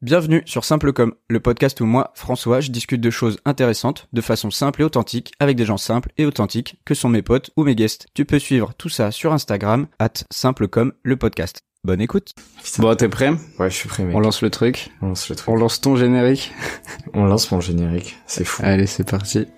[0.00, 4.20] Bienvenue sur Simple Comme, le podcast où moi, François, je discute de choses intéressantes de
[4.20, 7.64] façon simple et authentique avec des gens simples et authentiques que sont mes potes ou
[7.64, 8.06] mes guests.
[8.14, 11.62] Tu peux suivre tout ça sur Instagram, at Simple Comme, le podcast.
[11.82, 12.30] Bonne écoute.
[12.78, 13.32] Bon, t'es prêt?
[13.58, 14.14] Ouais, je suis prêt, mec.
[14.14, 14.92] On lance le truc.
[15.02, 15.48] On lance le truc.
[15.48, 16.52] On lance ton générique.
[17.12, 18.18] On lance mon générique.
[18.28, 18.62] C'est fou.
[18.64, 19.48] Allez, c'est parti.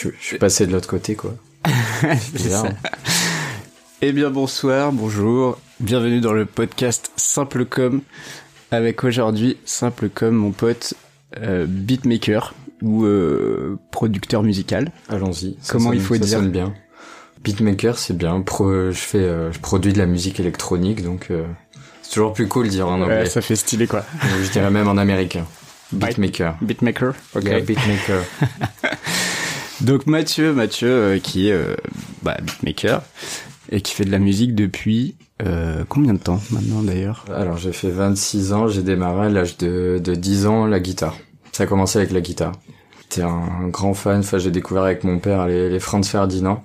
[0.00, 1.34] Je, je suis passé de l'autre côté, quoi.
[2.32, 2.68] Bizarre.
[4.00, 8.02] Eh bien bonsoir, bonjour, bienvenue dans le podcast Simple Comme
[8.70, 10.94] avec aujourd'hui Simple Comme mon pote
[11.42, 14.92] euh, beatmaker ou euh, producteur musical.
[15.08, 15.56] Allons-y.
[15.68, 16.74] Comment sonne- il faut ça dire sonne bien.
[17.42, 18.40] Beatmaker, c'est bien.
[18.40, 21.32] Pro, je fais, euh, je produis de la musique électronique, donc
[22.02, 23.26] c'est toujours plus cool de dire en anglais.
[23.26, 24.04] Ça fait stylé quoi.
[24.44, 25.44] Je dirais même en américain.
[25.90, 26.56] Beatmaker.
[26.62, 27.14] Beatmaker.
[27.34, 27.44] Ok.
[27.44, 28.22] Yeah, beatmaker.
[29.80, 31.76] Donc Mathieu, Mathieu euh, qui est euh,
[32.22, 33.02] bah, beatmaker
[33.70, 35.16] et qui fait de la musique depuis
[35.46, 37.24] euh, combien de temps maintenant d'ailleurs?
[37.32, 41.16] Alors j'ai fait 26 ans, j'ai démarré à l'âge de, de 10 ans la guitare.
[41.52, 42.52] Ça a commencé avec la guitare.
[43.02, 46.64] J'étais un, un grand fan, enfin j'ai découvert avec mon père les, les Franz Ferdinand.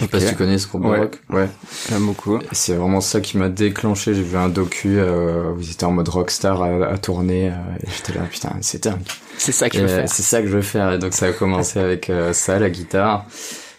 [0.00, 0.98] Je sais pas si tu connais ce groupe de Ouais.
[0.98, 1.18] rock.
[1.30, 1.48] Ouais.
[1.88, 2.38] J'aime beaucoup.
[2.52, 4.14] C'est vraiment ça qui m'a déclenché.
[4.14, 7.48] J'ai vu un docu euh, où ils étaient en mode rockstar à, à tourner.
[7.50, 8.98] euh, et j'étais là, putain, c'est dingue.
[9.36, 10.08] C'est ça que Et, je veux euh, faire.
[10.08, 10.92] C'est ça que je veux faire.
[10.92, 13.26] Et donc ça a commencé avec euh, ça, la guitare.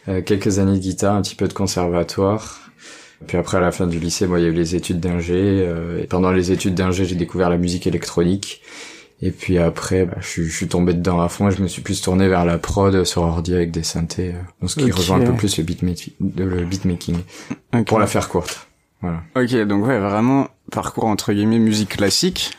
[0.10, 2.60] Euh, quelques années de guitare, un petit peu de conservatoire.
[3.28, 5.36] Puis après, à la fin du lycée, moi, il y a eu les études d'ingé.
[5.68, 8.62] euh, et pendant les études d'ingé, j'ai découvert la musique électronique.
[9.24, 11.68] Et puis après, bah, je, suis- je suis tombé dedans à fond et je me
[11.68, 14.30] suis plus tourné vers la prod sur ordi avec des synthés.
[14.34, 14.94] euh, donc ce qui Ok.
[14.96, 17.18] rejoint un peu plus le, le beatmaking.
[17.76, 17.86] Ok.
[17.86, 18.68] Pour la faire courte.
[19.02, 19.22] Voilà.
[19.36, 22.52] Ok, donc ouais, vraiment parcours entre guillemets musique classique.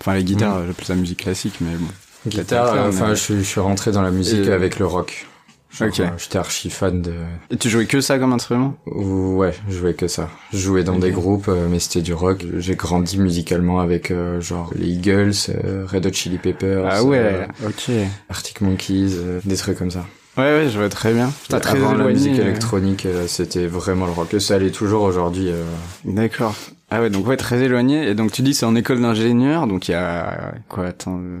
[0.00, 1.86] Enfin, les guitares, j'appelle ça musique classique, mais bon.
[2.26, 4.78] Guitare, euh, un enfin, mais- je, suis- je suis rentré dans la musique Et- avec
[4.78, 5.26] le rock.
[5.70, 6.00] Genre, Ok.
[6.00, 7.12] euh, J'étais archi fan de...
[7.50, 8.74] Et tu jouais que ça comme instrument?
[8.86, 10.30] Ouais, je jouais que ça.
[10.52, 12.44] Je jouais dans des groupes, euh, mais c'était du rock.
[12.58, 17.18] J'ai grandi musicalement avec euh, genre les Eagles, euh, Red Hot Chili Peppers, Ah ouais,
[17.62, 17.90] euh, ok.
[18.30, 20.06] Arctic Monkeys, euh, des trucs comme ça.
[20.38, 21.30] Ouais, ouais, je vois très bien.
[21.48, 24.32] T'as très Avant la musique électronique, euh, c'était vraiment le rock.
[24.34, 25.48] Et ça l'est toujours aujourd'hui.
[25.48, 25.62] euh.
[26.04, 26.54] D'accord.
[26.90, 28.06] Ah ouais, donc ouais, très éloigné.
[28.08, 31.18] Et donc tu dis c'est en école d'ingénieur, donc il y a quoi Attends.
[31.20, 31.40] euh,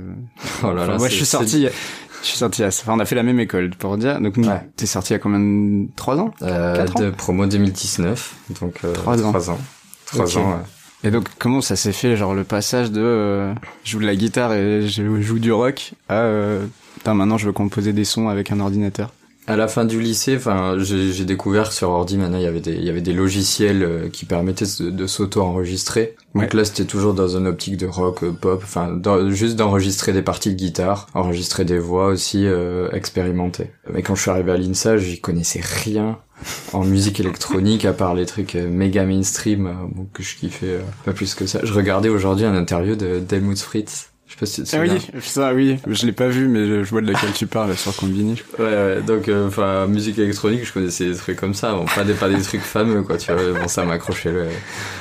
[0.64, 1.68] Oh là enfin, là, moi c'est- je suis sorti.
[2.26, 2.68] Je suis sorti à...
[2.68, 4.20] Enfin, on a fait la même école, pour dire.
[4.20, 4.68] Donc, Ouais.
[4.76, 5.86] t'es sorti a combien de...
[5.94, 9.30] Trois ans Euh, ans de promo 2019, donc euh, Trois ans.
[9.30, 9.58] Trois ans.
[10.06, 10.36] Trois Ok.
[10.36, 11.08] ans, ouais.
[11.08, 13.00] Et donc, comment ça s'est fait, genre, le passage de...
[13.00, 13.54] euh,
[13.84, 16.14] je joue de la guitare et je joue du rock à...
[16.14, 16.66] Euh,
[17.06, 19.12] maintenant, je veux composer des sons avec un ordinateur.
[19.48, 22.60] À la fin du lycée, enfin, j'ai découvert que sur ordi maintenant il y avait
[22.60, 26.16] des il y avait des logiciels euh, qui permettaient de, de s'auto-enregistrer.
[26.34, 26.48] Donc Ouais.
[26.52, 30.50] là, c'était toujours dans une optique de rock, euh, pop, enfin, juste d'enregistrer des parties
[30.50, 33.70] de guitare, enregistrer des voix aussi, euh, expérimenter.
[33.92, 36.18] Mais quand je suis arrivé à l'INSA, j'y connaissais rien
[36.72, 39.72] en musique électronique à part les trucs euh, méga mainstream euh,
[40.12, 41.60] que je kiffais euh, pas plus que ça.
[41.62, 44.10] Je regardais aujourd'hui un interview de Delmut Fritz.
[44.26, 45.78] Je sais pas si tu te Ah oui, ça, oui.
[45.86, 48.42] Je l'ai pas vu, mais je, vois de laquelle tu parles sur Combini.
[48.58, 52.02] Ouais, ouais, donc, euh, enfin, musique électronique, je connaissais des trucs comme ça, bon, pas
[52.02, 54.46] des, pas des trucs fameux, quoi, tu vois, bon, ça m'a accroché le,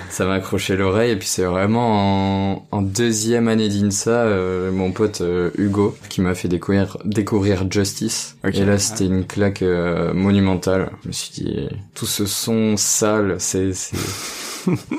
[0.09, 4.91] ça m'a accroché l'oreille, et puis c'est vraiment en, en deuxième année d'INSA, euh, mon
[4.91, 8.55] pote euh, Hugo, qui m'a fait découvrir, découvrir Justice, Ok.
[8.55, 13.37] et là, c'était une claque euh, monumentale, je me suis dit, tout ce son sale,
[13.39, 13.97] c'est, c'est,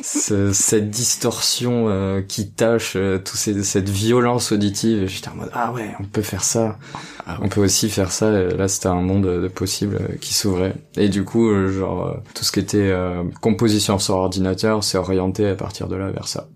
[0.03, 5.35] ce- cette distorsion euh, qui tâche euh, tout ces, cette violence auditive et j'étais en
[5.37, 6.79] mode ah ouais on peut faire ça.
[7.27, 10.35] Ah on peut aussi faire ça et là c'était un monde de possibles euh, qui
[10.35, 10.75] s'ouvrait.
[10.97, 14.99] Et du coup euh, genre euh, tout ce qui était euh, composition sur ordinateur s'est
[14.99, 16.49] orienté à partir de là vers ça.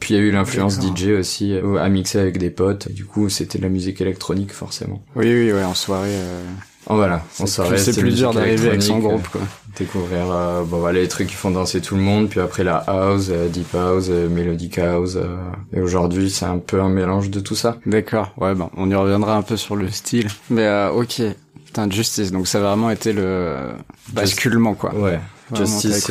[0.00, 0.78] Puis il y a eu l'influence.
[0.80, 2.88] DJ aussi euh, à mixer avec des potes.
[2.88, 5.02] Et du coup c'était de la musique électronique forcément.
[5.16, 6.08] Oui, oui, ouais, en soirée.
[6.14, 6.42] Euh,
[6.88, 9.40] oh voilà on plus, c'est plus dur d'arriver avec son groupe, quoi.
[9.78, 12.76] découvrir euh, bon voilà les trucs qui font danser tout le monde puis après la
[12.76, 15.36] house euh, deep house euh, melodic house euh,
[15.72, 18.94] et aujourd'hui c'est un peu un mélange de tout ça D'accord, ouais, bon, on y
[18.94, 20.28] reviendra un peu sur le style.
[20.50, 21.22] Mais euh, ok,
[21.64, 23.72] putain, Justice, donc ça a vraiment été le euh,
[24.12, 24.94] basculement, quoi.
[24.94, 25.18] ouais
[25.56, 26.08] Justice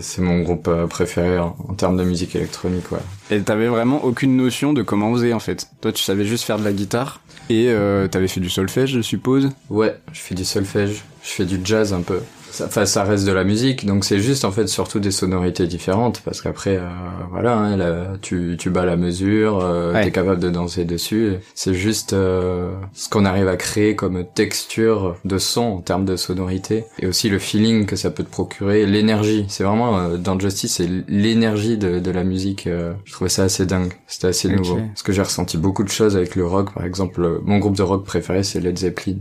[0.00, 2.98] c'est mon groupe euh, préféré en, en termes de musique électronique ouais
[3.30, 5.68] Et t'avais vraiment aucune notion de comment oser, en fait.
[5.80, 7.20] Toi, tu savais juste faire de la guitare,
[7.50, 9.50] et euh, t'avais fait du solfège, je suppose?
[9.70, 12.20] ouais je fais du solfège je fais du jazz un peu
[12.54, 15.66] ça, enfin, ça reste de la musique, donc c'est juste en fait surtout des sonorités
[15.66, 16.88] différentes, parce qu'après, euh,
[17.30, 20.04] voilà, hein, là, tu, tu bats la mesure, euh, Ouais.
[20.04, 21.34] t'es capable de danser dessus.
[21.54, 26.16] C'est juste euh, ce qu'on arrive à créer comme texture de son en termes de
[26.16, 29.44] sonorité, et aussi le feeling que ça peut te procurer, l'énergie.
[29.48, 32.66] C'est vraiment euh, dans Justice, c'est l'énergie de, de la musique.
[32.66, 34.76] euh, je trouvais ça assez dingue, c'était assez nouveau.
[34.88, 37.76] Parce que j'ai ressenti beaucoup de choses avec le rock, par exemple, euh, mon groupe
[37.76, 39.16] de rock préféré c'est Led Zeppelin.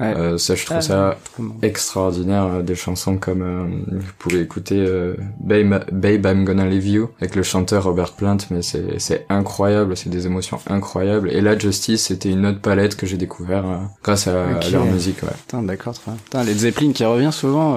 [0.00, 0.14] Ouais.
[0.16, 1.18] Euh, ça, je trouve Ah, ça
[1.62, 2.44] extraordinaire.
[2.46, 7.10] euh, Des chansons comme euh, vous pouvez écouter euh, Babe, Babe, I'm Gonna Leave You
[7.20, 11.30] avec le chanteur Robert Plant, mais c'est c'est incroyable, c'est des émotions incroyables.
[11.30, 15.22] Et là, Justice, c'était une autre palette que j'ai découvert euh, grâce à, leur musique.
[15.22, 15.28] Ouais.
[15.46, 15.94] Putain, d'accord.
[16.24, 17.76] Putain, Led Zeppelin qui revient souvent.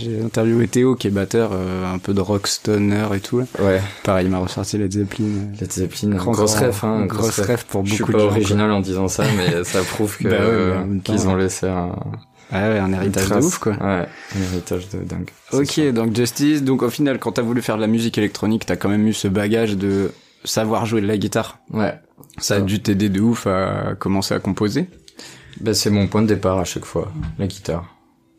[0.00, 3.44] J'ai interviewé Théo qui est batteur, euh, un peu de rock stoner et tout.
[3.58, 3.80] Ouais.
[4.02, 5.24] Pareil, il m'a ressorti Led Zeppelin.
[5.26, 8.22] euh, Led Zeppelin, Grand, grosse ref, hein, grosse ref pour Je suis beaucoup pas de
[8.22, 8.36] gens, quoi.
[8.36, 11.94] original en disant ça, mais ça prouve que Bah ouais, euh, qu'ils ont laissé un,
[12.50, 13.72] Ah ouais, un héritage de ouf, quoi.
[13.74, 14.06] Ouais,
[14.36, 15.30] un héritage de dingue.
[15.52, 16.62] Ok, donc Justice.
[16.62, 19.12] Donc au final, quand t'as voulu faire de la musique électronique, t'as quand même eu
[19.12, 20.10] ce bagage de
[20.44, 21.58] savoir jouer de la guitare.
[21.72, 21.94] Ouais.
[22.38, 24.88] Ça a dû t'aider de ouf à commencer à composer.
[25.60, 27.84] Ben, c'est mon point de départ à chaque fois, la guitare.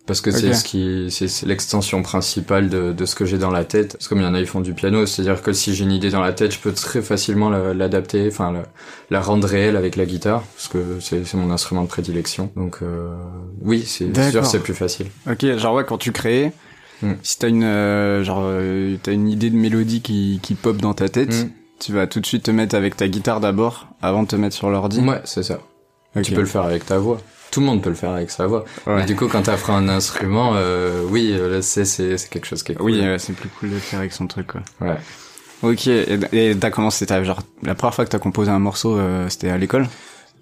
[0.07, 3.51] Parce que c'est ce qui, c'est c'est l'extension principale de, de ce que j'ai dans
[3.51, 3.93] la tête.
[3.93, 5.83] Parce que comme il y en a, ils font du piano, c'est-à-dire que si j'ai
[5.83, 8.63] une idée dans la tête, je peux très facilement la- l'adapter, enfin la,
[9.11, 12.51] la rendre réelle avec la guitare, parce que c'est c'est mon instrument de prédilection.
[12.55, 13.15] Donc euh,
[13.61, 15.05] oui, c'est sûr, c'est plus facile.
[15.29, 16.51] Ok, genre ouais, quand tu crées,
[17.03, 17.13] Hmm.
[17.23, 20.93] si t'as une euh, genre euh, t'as une idée de mélodie qui qui pop dans
[20.93, 21.49] ta tête, Hmm.
[21.79, 24.55] tu vas tout de suite te mettre avec ta guitare d'abord avant de te mettre
[24.55, 24.99] sur l'ordi.
[24.99, 25.59] Ouais, c'est ça.
[26.15, 26.21] Ok.
[26.23, 27.19] Tu peux le faire avec ta voix.
[27.51, 28.65] Tout le monde peut le faire avec sa voix.
[28.87, 28.95] Ouais.
[28.97, 32.71] Mais du coup, quand t'apprends un instrument, euh, oui, euh, c'est c'est quelque chose qui
[32.71, 32.91] est cool.
[32.91, 34.61] Oui, ouais, c'est plus cool de le faire avec son truc quoi.
[34.79, 34.97] Ouais.
[35.63, 39.29] Ok, et t'as commencé, t'as genre la première fois que t'as composé un morceau, euh,
[39.29, 39.87] c'était à l'école?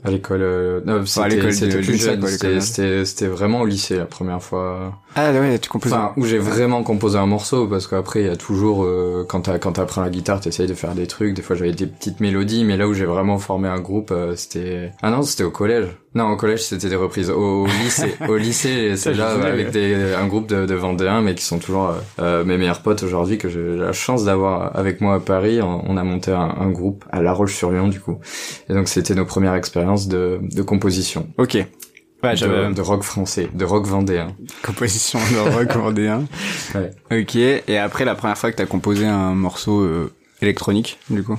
[0.06, 1.40] À l'école, euh, non, c'était
[1.82, 2.26] plus jeune.
[2.26, 4.98] c'était vraiment au lycée la première fois.
[5.16, 5.92] Ah ouais, tu composes.
[5.92, 9.42] Enfin, où j'ai vraiment composé un morceau parce qu'après il y a toujours euh, quand
[9.42, 11.34] t'as quand t'apprends la guitare, t'essayes de faire des trucs.
[11.34, 14.38] Des fois j'avais des petites mélodies, mais là où j'ai vraiment formé un groupe, euh,
[14.38, 15.88] c'était ah non, c'était au collège.
[16.16, 17.30] Non, au collège c'était des reprises.
[17.30, 21.44] Au, lycée, au lycée, c'est là avec des un groupe de, de Vendéens, mais qui
[21.44, 25.16] sont toujours euh, euh, mes meilleurs potes aujourd'hui que j'ai la chance d'avoir avec moi
[25.16, 25.62] à Paris.
[25.62, 28.18] On, a monté un, un groupe à La Roche-sur-Yon du coup,
[28.70, 31.28] et donc c'était nos premières expériences de de composition.
[31.38, 31.58] Ok.
[32.22, 34.36] Ouais, de, de rock français, de rock vendéen.
[34.62, 36.26] composition de rock vendéen.
[36.76, 36.92] Ouais.
[37.22, 40.12] Ok, et après la première fois que t'as composé un morceau euh,
[40.42, 41.38] électronique, du coup?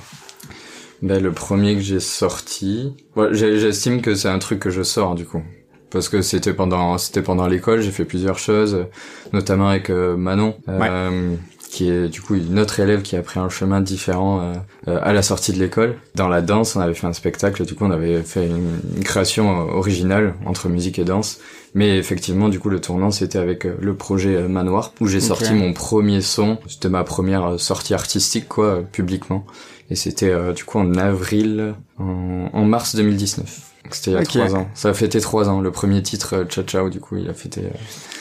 [1.01, 5.15] Ben, le premier que j'ai sorti, ouais, j'estime que c'est un truc que je sors
[5.15, 5.41] du coup,
[5.89, 8.85] parce que c'était pendant c'était pendant l'école, j'ai fait plusieurs choses,
[9.33, 11.35] notamment avec euh, Manon, euh,
[11.71, 14.53] qui est du coup une autre élève qui a pris un chemin différent euh,
[14.89, 15.95] euh, à la sortie de l'école.
[16.13, 19.03] Dans la danse, on avait fait un spectacle, du coup on avait fait une, une
[19.03, 21.39] création originale entre musique et danse.
[21.73, 25.19] Mais effectivement, du coup, le tournant, c'était avec euh, le projet euh, Manoir, où j'ai
[25.19, 25.23] Ok.
[25.23, 26.57] sorti mon premier son.
[26.67, 29.45] C'était ma première euh, sortie artistique, quoi, publiquement.
[29.89, 33.61] Et c'était euh, du coup en avril, en, en mars 2019.
[33.83, 34.69] Donc, C'était il y a trois ans.
[34.73, 35.59] Ça a fêté trois ans.
[35.61, 37.61] Le premier titre, Ciao Ciao, du coup, il a fêté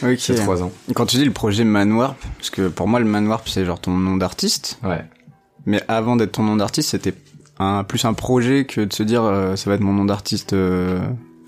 [0.05, 0.19] euh, Ok.
[0.21, 0.71] ses trois ans.
[0.95, 3.93] Quand tu dis le projet Manwarp, parce que pour moi le Manwarp c'est genre ton
[3.93, 5.05] nom d'artiste, Ouais.
[5.67, 7.15] mais avant d'être ton nom d'artiste c'était
[7.59, 10.55] un plus un projet que de se dire euh, ça va être mon nom d'artiste
[10.55, 10.99] euh,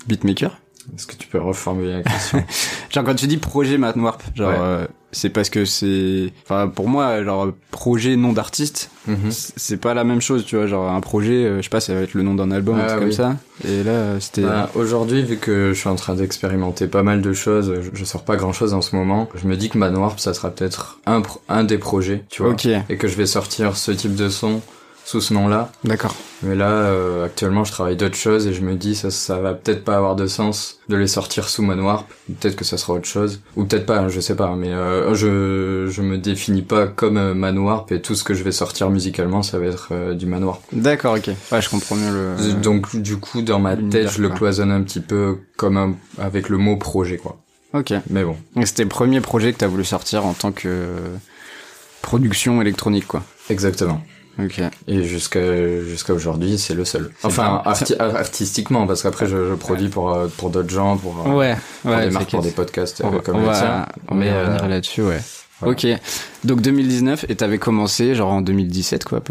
[0.07, 0.59] beatmaker.
[0.95, 2.43] Est-ce que tu peux reformuler la question?
[2.89, 4.55] Genre quand tu dis projet Manwarp, genre Ouais.
[4.59, 9.29] euh, c'est parce que c'est, enfin pour moi genre projet nom d'artiste Mhm.
[9.31, 11.93] c'est pas la même chose tu vois genre un projet euh, je sais pas ça
[11.93, 13.13] va être le nom d'un album Ah, comme oui.
[13.13, 13.35] ça
[13.67, 17.21] et là euh, c'était Bah, Aujourd'hui, vu que je suis en train d'expérimenter pas mal
[17.21, 19.29] de choses, je, je sors pas grand chose en ce moment.
[19.35, 22.51] Je me dis que Manoir, ça sera peut-être un, un des projets, tu vois.
[22.53, 24.61] ok Et que je vais sortir ce type de son
[25.05, 25.71] sous ce nom-là.
[25.83, 29.37] d'accord Mais là, euh, actuellement, je travaille d'autres choses et je me dis ça, ça
[29.39, 32.05] va peut-être pas avoir de sens de les sortir sous Manoir.
[32.39, 34.55] Peut-être que ça sera autre chose, ou peut-être pas, hein, je sais pas.
[34.55, 38.43] Mais euh, je je me définis pas comme euh, Manoir et tout ce que je
[38.43, 40.59] vais sortir musicalement, ça va être euh, du Manoir.
[40.71, 44.29] d'accord ok ouais je comprends mieux le Donc du coup, dans ma tête, je le
[44.29, 47.37] cloisonne un petit peu comme un, avec le mot projet, quoi.
[47.73, 50.67] ok Mais bon, Et c'était le premier projet que t'as voulu sortir en tant que
[50.69, 50.97] euh,
[52.01, 54.01] production électronique quoi exactement.
[54.39, 57.11] Ok Et jusqu'à jusqu'à aujourd'hui, c'est le seul.
[57.23, 61.31] Enfin, arti- artistiquement, parce qu'après, je, je produis pour euh, pour d'autres gens, pour euh,
[61.37, 63.59] ouais pour ouais des marques, pour des podcasts on euh, va, comme on le va-
[63.59, 63.85] tien.
[64.07, 65.21] on va Mais euh, revenir là-dessus ouais
[65.59, 65.73] voilà.
[65.73, 65.87] ok
[66.45, 69.21] donc 2019 et t'avais commencé genre en 2017 quoi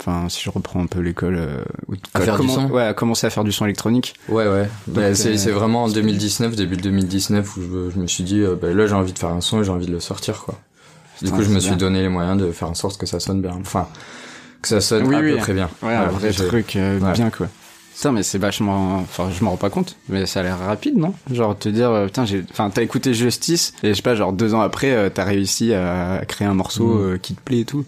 [0.00, 2.92] enfin si je reprends un peu l'école euh, où À faire du son ouais à
[2.94, 4.68] commencer à faire du son électronique Ouais, ouais.
[4.88, 8.42] Bah, c'est euh, vraiment en 2019, début de 2019, où je, je me suis dit,
[8.60, 10.58] bah, là, j'ai envie de faire un son et j'ai envie de le sortir, quoi.
[11.22, 13.42] Du coup, je me suis donné les moyens de faire en sorte que ça sonne
[13.42, 13.56] bien.
[13.60, 13.88] Enfin,
[14.62, 15.32] que ça sonne Oui, à oui.
[15.32, 15.68] peu près bien.
[15.82, 17.12] ouais un vrai j'ai- truc euh, Ouais.
[17.12, 17.48] bien quoi
[17.94, 18.96] Putain, mais c'est vachement.
[19.00, 21.12] Enfin, je m'en rends pas compte, mais ça a l'air rapide, non?
[21.30, 22.42] Genre te dire, euh, putain, j'ai.
[22.50, 25.74] Enfin, t'as écouté Justice et je sais pas, genre deux ans après, euh, t'as réussi
[25.74, 27.00] à créer un morceau Mm.
[27.14, 27.84] euh, qui te plaît et tout.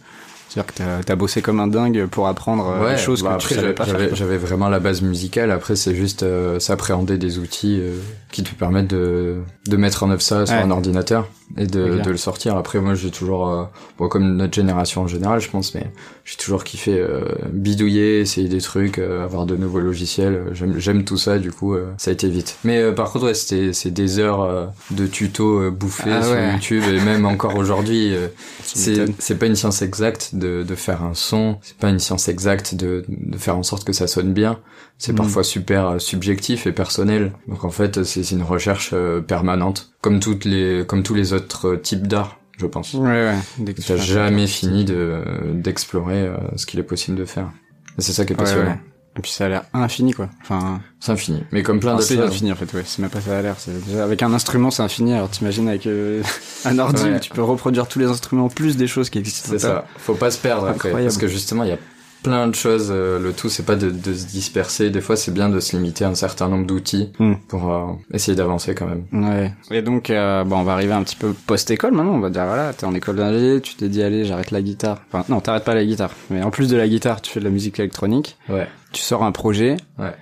[0.51, 3.39] C'est-à-dire que t'as as bossé comme un dingue pour apprendre euh, ouais, des choses bah
[3.39, 4.15] que tu après, savais pas faire.
[4.15, 5.51] j'avais vraiment la base musicale.
[5.51, 7.97] Après, c'est juste euh, s'appréhender des outils euh,
[8.31, 9.37] qui te permettent de,
[9.67, 10.61] de mettre en œuvre ça sur Ouais.
[10.61, 11.27] un ordinateur
[11.57, 12.55] et de, de le sortir.
[12.59, 13.65] Après, moi, j'ai toujours, euh,
[13.97, 15.87] bon, comme notre génération en général, je pense, mais
[16.25, 20.45] j'ai toujours kiffé euh, bidouiller, essayer des trucs, euh, avoir de nouveaux logiciels.
[20.53, 22.57] J'aime j'aime tout ça, du coup, euh, ça a été vite.
[22.65, 26.23] Mais euh, par contre, ouais, c'était c'est des heures euh, de tutos euh, bouffés Ah
[26.23, 26.53] sur ouais.
[26.53, 28.15] YouTube et même encore aujourd'hui.
[28.15, 28.29] euh,
[28.63, 32.29] c'est c'est pas une science exacte de, de faire un son, c'est pas une science
[32.29, 34.59] exacte de, de faire en sorte que ça sonne bien.
[34.99, 35.19] C'est Mhm.
[35.19, 37.33] parfois super subjectif et personnel.
[37.49, 41.75] Donc en fait, c'est une recherche euh, permanente, comme toutes les comme tous les autres
[41.75, 42.95] types d'art, je pense.
[42.95, 43.39] Ouais, ouais.
[43.59, 47.51] Dès que T'as jamais fini de d'explorer euh, ce qu'il est possible de faire.
[47.99, 48.71] Et c'est ça qui est passionnant.
[48.71, 48.79] ouais.
[49.15, 50.31] Et puis ça a l'air infini, quoi.
[50.41, 51.45] Enfin, C'est infini.
[51.53, 52.83] Mais comme plein d'autres c'est infini en fait, ouais.
[52.87, 53.57] C'est même pas ça a l'air.
[54.03, 55.13] Avec un instrument, c'est infini.
[55.13, 56.23] Alors t'imagines avec euh,
[56.65, 57.17] un ordi, Ouais.
[57.17, 59.49] où tu peux reproduire tous les instruments plus des choses qui existent.
[59.51, 59.85] C'est ça.
[59.99, 60.91] Faut pas se perdre après.
[60.93, 61.79] Parce que justement, il y a
[62.23, 62.89] plein de choses.
[62.91, 64.91] euh, le tout, c'est pas de, de se disperser.
[64.91, 67.35] Des fois, c'est bien de se limiter à un certain nombre d'outils Hmm.
[67.49, 69.05] pour euh, essayer d'avancer quand même.
[69.13, 69.53] Ouais.
[69.71, 72.15] Et donc, euh, bon, on va arriver un petit peu post-école maintenant.
[72.15, 75.03] On va dire, voilà, t'es en école d'ingé, tu t'es dit, allez, j'arrête la guitare.
[75.13, 76.11] Enfin, non, t'arrêtes pas la guitare.
[76.31, 78.37] Mais en plus de la guitare, tu fais de la musique électronique.
[78.49, 78.69] Ouais.
[78.93, 79.77] Tu sors un projet.
[79.99, 80.15] Ouais.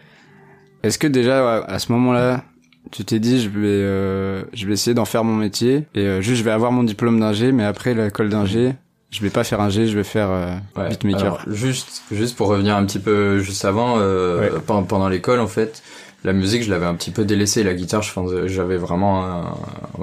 [0.83, 2.45] Est-ce que déjà, à ce moment-là,
[2.91, 6.21] tu t'es dit, je vais, euh, je vais essayer d'en faire mon métier et euh,
[6.23, 8.73] juste, je vais avoir mon diplôme d'ingé, mais après l'école d'ingé,
[9.11, 10.89] je vais pas faire ingé, je vais faire euh, Ouais.
[10.91, 11.21] beatmaker.
[11.21, 14.51] Alors, juste, juste pour revenir un petit peu juste avant, euh, Ouais.
[14.67, 15.83] pendant, pendant l'école, en fait,
[16.23, 17.65] la musique, je l'avais un petit peu délaissée.
[17.65, 19.41] La guitare, je pense, j'avais vraiment un,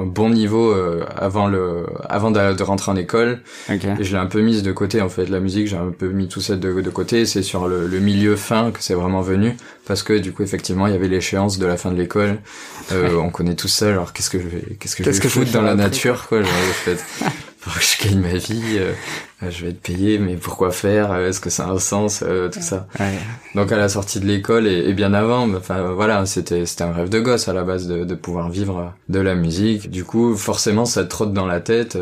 [0.01, 3.41] un bon niveau euh, avant le, avant de, de rentrer en école.
[3.69, 3.85] Ok.
[3.99, 5.27] Et je l'ai un peu mise de côté en fait.
[5.29, 7.27] La musique, j'ai un peu mis tout ça de, de côté.
[7.27, 9.55] C'est sur le, le milieu fin que c'est vraiment venu.
[9.85, 12.39] Parce que du coup, effectivement, il y avait l'échéance de la fin de l'école.
[12.91, 13.87] Euh, on connaît tout ça.
[13.89, 15.61] Alors, qu'est-ce que je vais, qu'est-ce que je Qu'est-ce vais que je vais foutre dans
[15.63, 16.41] la nature, quoi.
[16.41, 16.97] Genre, en fait,
[17.79, 18.77] je gagne ma vie.
[18.77, 18.93] euh,
[19.43, 22.24] euh, je vais être payé, mais pourquoi faire Euh, Est-ce que ça a un sens
[22.25, 22.88] euh, Tout ça.
[23.00, 23.13] Ouais.
[23.55, 26.91] Donc à la sortie de l'école et, et bien avant, enfin voilà, c'était c'était un
[26.93, 29.89] rêve de gosse à la base de, de pouvoir vivre de la musique.
[29.89, 31.97] Du coup, forcément, ça te trotte dans la tête.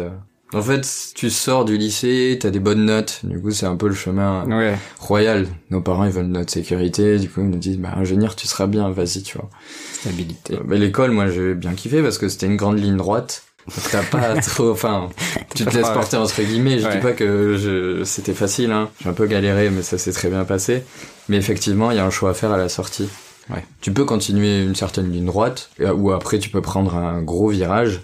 [0.53, 3.21] En fait, tu sors du lycée, t'as des bonnes notes.
[3.23, 4.77] Du coup, c'est un peu le chemin Ouais.
[4.99, 5.47] royal.
[5.71, 7.17] Nos parents, ils veulent notre sécurité.
[7.17, 9.49] Du coup, ils nous disent, bah ingénieur, tu seras bien, vas-y, tu vois.
[9.93, 10.53] Stabilité.
[10.53, 13.43] Euh, Mais l'école, moi, j'ai bien kiffé parce que c'était une grande ligne droite.
[13.91, 15.09] T'as pas trop, enfin,
[15.55, 16.79] tu te laisses porter entre guillemets.
[16.79, 16.95] Je Ouais.
[16.95, 18.89] dis pas que je, c'était facile, hein.
[19.01, 20.83] J'ai un peu galéré, mais ça s'est très bien passé.
[21.29, 23.09] Mais effectivement, il y a un choix à faire à la sortie.
[23.49, 23.63] Ouais.
[23.81, 27.49] Tu peux continuer une certaine ligne droite, et- ou après tu peux prendre un gros
[27.49, 28.01] virage.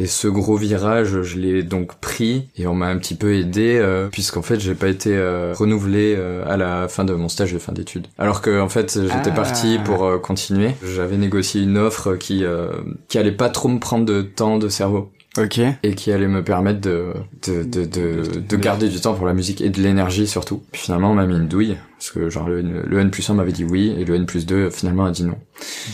[0.00, 3.78] Et ce gros virage, je l'ai donc pris et on m'a un petit peu aidé
[3.80, 7.52] euh, puisqu'en fait j'ai pas été euh, renouvelé euh, à la fin de mon stage
[7.52, 8.06] de fin d'études.
[8.16, 9.34] Alors que en fait j'étais Ah.
[9.34, 10.70] parti pour continuer.
[10.84, 12.68] J'avais négocié une offre qui euh,
[13.08, 15.60] qui allait pas trop me prendre de temps de cerveau Ok.
[15.82, 17.12] et qui allait me permettre de
[17.46, 20.62] de de de, de garder du temps pour la musique et de l'énergie surtout.
[20.72, 23.28] Puis finalement on m'a mis une douille parce que genre le, N- le N plus
[23.28, 25.36] 1 m'avait dit oui et le N plus 2 finalement a dit non.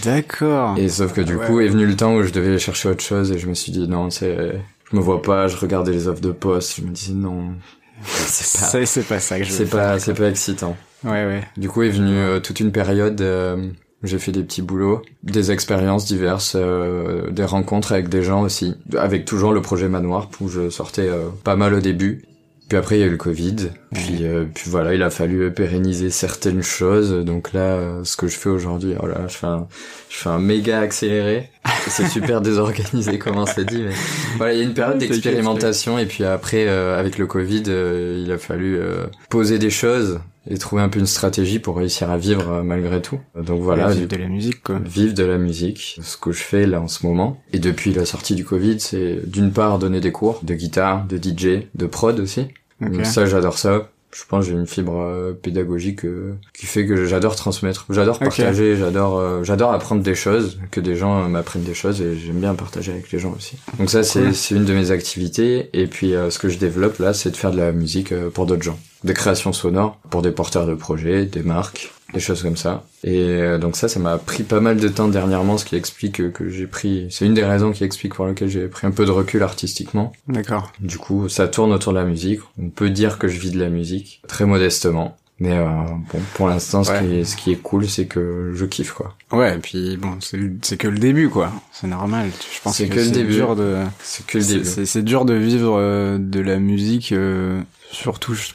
[0.05, 0.77] D'accord.
[0.79, 1.47] Et sauf que du Ouais.
[1.47, 3.73] coup est venu le temps où je devais chercher autre chose et je me suis
[3.73, 4.61] dit non, c'est
[4.91, 7.51] je me vois pas, je regardais les offres de poste, je me disais non,
[8.05, 9.81] c'est pas Ça, c'est pas ça que je veux c'est faire.
[9.93, 10.77] pas c'est pas excitant.
[11.03, 11.43] Ouais, ouais.
[11.57, 13.57] Du coup est venue euh, toute une période euh,
[14.07, 18.75] j'ai fait des petits boulots, des expériences diverses, euh, des rencontres avec des gens aussi,
[18.97, 22.25] avec toujours le projet Manoir où je sortais euh, pas mal au début.
[22.69, 25.51] Puis après il y a eu le Covid, puis euh, puis voilà, il a fallu
[25.53, 27.13] pérenniser certaines choses.
[27.25, 29.67] Donc là, euh, ce que je fais aujourd'hui, oh là, je fais un
[30.15, 31.51] je fais un méga accéléré.
[31.89, 33.95] C'est super désorganisé comment c'est dit, mais
[34.37, 38.23] voilà, il y a une période d'expérimentation et puis après euh, avec le Covid, euh,
[38.25, 42.11] il a fallu euh, poser des choses et trouver un peu une stratégie pour réussir
[42.11, 43.19] à vivre malgré tout.
[43.35, 44.79] Donc voilà, Ouais, vivre de la musique, quoi.
[44.85, 47.43] vivre de la musique, ce que je fais là en ce moment.
[47.53, 51.17] Et depuis la sortie du Covid, c'est d'une part donner des cours de guitare, de
[51.17, 52.47] DJ, de prod aussi.
[52.83, 52.91] Ok.
[52.91, 53.89] Donc ça, j'adore ça.
[54.15, 57.85] Je pense j'ai une fibre euh, pédagogique euh, qui fait que j'adore transmettre.
[57.91, 62.17] J'adore partager, j'adore euh, j'adore apprendre des choses, que des gens m'apprennent des choses et
[62.17, 63.57] j'aime bien partager avec les gens aussi.
[63.79, 65.69] Donc ça, c'est c'est une de mes activités.
[65.73, 68.63] Et puis ce que je développe là, c'est de faire de la musique pour d'autres
[68.63, 68.79] gens.
[69.03, 72.85] Des créations sonores pour des porteurs de projets, des marques, des choses comme ça.
[73.03, 76.17] Et euh, donc ça, ça m'a pris pas mal de temps dernièrement, ce qui explique
[76.17, 77.09] que, que j'ai pris...
[77.11, 80.13] C'est une des raisons qui explique pour lesquelles j'ai pris un peu de recul artistiquement.
[80.29, 80.73] D'accord.
[80.81, 82.41] Du coup, ça tourne autour de la musique.
[82.59, 85.17] On peut dire que je vis de la musique, très modestement.
[85.41, 85.67] Mais euh,
[86.13, 89.17] bon, pour l'instant, ce, qui est, ce qui est cool, c'est que je kiffe, quoi.
[89.33, 91.51] Ouais, et puis bon, c'est que le début, quoi.
[91.73, 92.31] C'est normal.
[92.55, 93.79] Je pense C'est que, que c'est dur de.
[94.01, 94.65] C'est que le début.
[94.65, 98.51] C'est c'est dur de vivre euh, de la musique, euh, surtout, je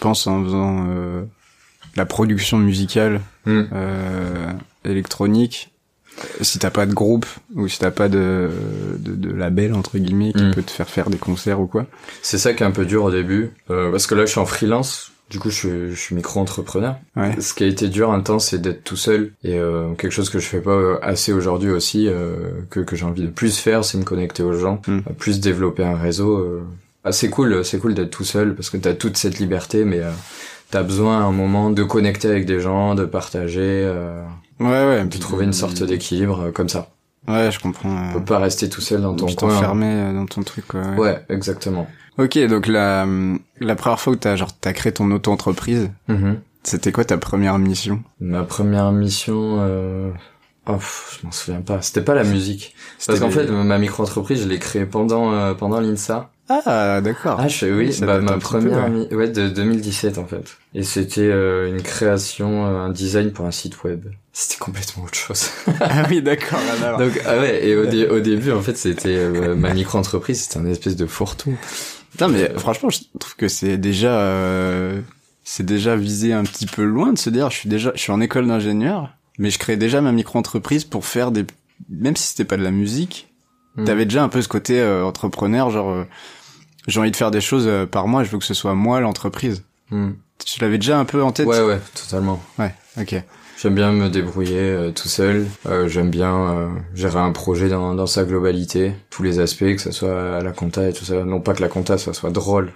[0.00, 1.22] pense, en faisant euh,
[1.96, 3.64] la production musicale Hmm.
[3.74, 4.52] euh,
[4.84, 5.70] électronique.
[6.40, 8.48] Si t'as pas de groupe ou si t'as pas de,
[8.98, 10.52] de, de label entre guillemets qui Mm.
[10.54, 11.86] peut te faire faire des concerts ou quoi.
[12.22, 14.38] C'est ça qui est un peu dur au début, euh, parce que là je suis
[14.38, 16.96] en freelance, du coup je suis, je suis micro-entrepreneur.
[17.16, 17.34] Ouais.
[17.40, 20.30] Ce qui a été dur un temps, c'est d'être tout seul, et euh, quelque chose
[20.30, 22.36] que je fais pas euh, assez aujourd'hui aussi, euh,
[22.70, 24.98] que, que j'ai envie de plus faire, c'est me connecter aux gens, Mm.
[24.98, 26.38] euh, plus développer un réseau.
[26.38, 26.62] euh.
[27.02, 29.98] Ah, c'est cool, c'est cool d'être tout seul, parce que t'as toute cette liberté, mais
[30.00, 30.10] euh,
[30.74, 34.24] t'as besoin à un moment de connecter avec des gens, de partager, euh,
[34.58, 35.04] Ouais ouais.
[35.04, 36.88] de trouver une sorte d'équilibre euh, comme ça.
[37.28, 38.08] Ouais, je comprends.
[38.08, 39.34] Tu peux pas rester tout seul dans ton coin.
[39.50, 40.80] t'enfermer euh, dans ton truc quoi.
[40.80, 40.98] ouais.
[40.98, 41.86] Ouais, exactement.
[42.18, 43.06] Ok, donc la
[43.60, 46.40] la première fois où t'as genre t'as créé ton auto-entreprise, Mhm.
[46.64, 48.02] c'était quoi ta première mission?
[48.20, 50.10] Ma première mission, euh...
[50.66, 50.74] oh,
[51.20, 51.82] je m'en souviens pas.
[51.82, 52.74] C'était pas la musique.
[53.06, 56.30] Parce qu'en fait, ma micro-entreprise, je l'ai créée pendant euh, pendant l'INSA.
[56.48, 57.38] Ah d'accord.
[57.40, 57.96] Ah, je oui.
[58.00, 59.28] Bah, ma petit peu, première, ouais.
[59.28, 60.44] de 2017 en fait.
[60.74, 64.04] Et c'était euh, une création, euh, un design pour un site web.
[64.32, 65.48] C'était complètement autre chose.
[65.80, 66.58] ah oui d'accord.
[66.98, 67.66] Donc ah ouais.
[67.66, 71.06] Et au, dé- au début, en fait, c'était euh, ma micro-entreprise, c'était un espèce de
[71.06, 71.56] fourre-tout.
[72.10, 75.00] Putain, mais franchement, je trouve que c'est déjà, euh,
[75.44, 78.12] c'est déjà visé un petit peu loin de se dire, je suis déjà, je suis
[78.12, 79.08] en école d'ingénieur,
[79.38, 81.44] mais je crée déjà ma micro-entreprise pour faire des,
[81.88, 83.33] même si c'était pas de la musique,
[83.76, 83.84] Mm.
[83.84, 86.04] t'avais déjà un peu ce côté euh, entrepreneur, genre, euh,
[86.86, 89.00] j'ai envie de faire des choses euh, par moi, je veux que ce soit moi
[89.00, 89.64] l'entreprise.
[89.90, 90.12] Hmm.
[90.44, 91.46] Tu l'avais déjà un peu en tête?
[91.46, 92.42] Ouais, ouais, totalement.
[92.58, 93.22] Ouais, ok.
[93.56, 95.46] J'aime bien me débrouiller euh, tout seul.
[95.66, 99.80] Euh, J'aime bien euh, gérer un projet dans, dans sa globalité, tous les aspects, que
[99.80, 101.24] ce soit à la compta et tout ça.
[101.24, 102.72] Non pas que la compta ça soit drôle,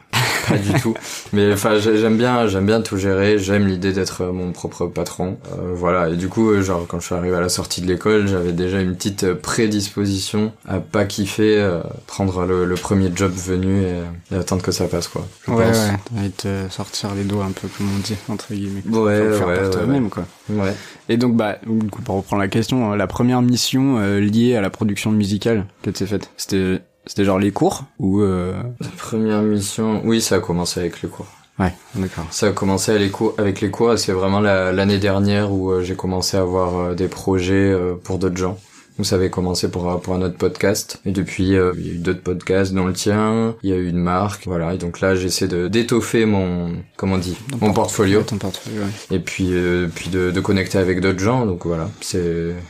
[0.49, 0.95] pas du tout.
[1.33, 3.39] Mais enfin j'ai- j'aime bien, j'aime bien tout gérer.
[3.39, 5.39] J'aime l'idée d'être mon propre patron.
[5.53, 6.09] Euh, voilà.
[6.09, 8.53] Et du coup, euh, genre quand je suis arrivé à la sortie de l'école, j'avais
[8.53, 14.03] déjà une petite prédisposition à pas kiffer, euh, prendre le, le premier job venu et,
[14.33, 15.27] et attendre que ça passe quoi.
[15.47, 15.77] Je Ouais, pense.
[16.17, 16.29] ouais.
[16.29, 18.83] De te sortir les doigts un peu, comme on dit, entre guillemets.
[18.91, 20.25] Ouais, faire ouais, par ouais, toi-même, quoi.
[20.51, 20.75] ouais.
[21.09, 24.57] Et donc, bah, du coup, pour reprendre la question, euh, la première mission euh, liée
[24.57, 28.53] à la production musicale que tu faite, c'était, c'était genre les cours ou euh...
[28.81, 31.27] La première mission, oui, ça a commencé avec les cours.
[31.59, 32.25] Ouais, d'accord.
[32.31, 35.51] Ça a commencé à les cours- avec les cours, et c'est vraiment la- l'année dernière
[35.51, 38.57] où euh, j'ai commencé à avoir euh, des projets euh, pour d'autres gens.
[38.99, 41.91] Donc ça avait commencé pour, un- pour un autre podcast, et depuis euh, il y
[41.91, 44.75] a eu d'autres podcasts, dont le tien, il y a eu une marque, voilà.
[44.75, 49.17] Et donc là j'essaie de d'étoffer mon, comment on dit, mon portfolio, Ton portfolio, ouais.
[49.17, 51.47] et puis euh, puis de, de connecter avec d'autres gens.
[51.47, 52.19] Donc voilà, c'est,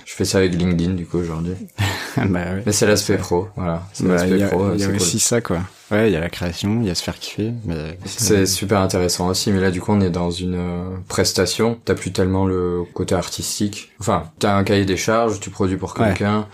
[0.05, 1.55] je fais ça avec LinkedIn du coup aujourd'hui.
[2.17, 2.63] bah, ouais.
[2.67, 3.85] Mais c'est l'aspect pro, voilà.
[3.95, 4.97] C'est Bah, l'aspect il y a, pro, il y a cool.
[4.97, 5.61] aussi ça, quoi.
[5.91, 7.99] Ouais, il y a la création, il y a se faire kiffer, mais...
[8.05, 11.79] C'est super intéressant aussi, mais là du coup on est dans une euh, prestation.
[11.85, 13.91] T'as plus tellement le côté artistique.
[14.01, 16.09] Enfin, t'as un cahier des charges, tu produis pour Ouais.
[16.09, 16.47] quelqu'un.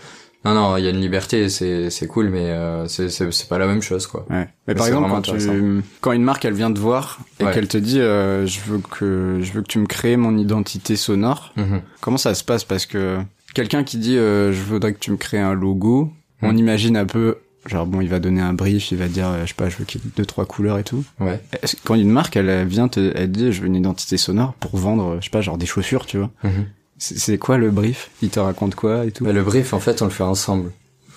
[0.45, 3.57] Non, non, il y a une liberté, c'est c'est cool, mais euh, c'est c'est pas
[3.59, 4.27] la même chose quoi.
[4.29, 4.47] Ouais.
[4.47, 5.81] Mais Mais par exemple, quand tu, intéressant.
[6.03, 7.53] quand une marque, elle vient te voir et Ouais.
[7.53, 10.97] qu'elle te dit, euh, je veux que, je veux que tu me crées mon identité
[10.97, 11.53] sonore.
[11.57, 11.81] Mhm.
[12.03, 12.63] Comment ça se passe?
[12.63, 13.19] Parce que
[13.55, 16.59] quelqu'un qui dit, euh, je voudrais que tu me crées un logo, on Mhm.
[16.59, 19.49] imagine un peu, genre bon, il va donner un brief, il va dire, euh, je
[19.49, 21.05] sais pas, je veux qu'il y ait deux trois couleurs et tout.
[21.21, 21.41] Ouais.
[21.85, 25.17] Quand une marque, elle vient te, elle dit, je veux une identité sonore pour vendre,
[25.21, 26.31] je sais pas, genre des chaussures, tu vois.
[26.43, 26.67] Mhm.
[26.99, 28.11] C'est c'est quoi le brief?
[28.23, 29.25] Il te raconte quoi et tout?
[29.25, 30.71] Mais le brief, en fait, on le fait ensemble.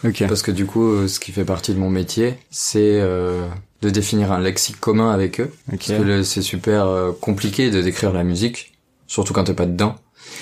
[0.03, 0.23] Ok.
[0.27, 3.47] Parce que du coup, euh, ce qui fait partie de mon métier, c'est euh,
[3.81, 5.51] de définir un lexique commun avec eux.
[5.71, 5.85] Ok.
[5.87, 8.73] Parce que c'est super euh, compliqué de décrire la musique,
[9.07, 9.95] surtout quand t'es pas dedans.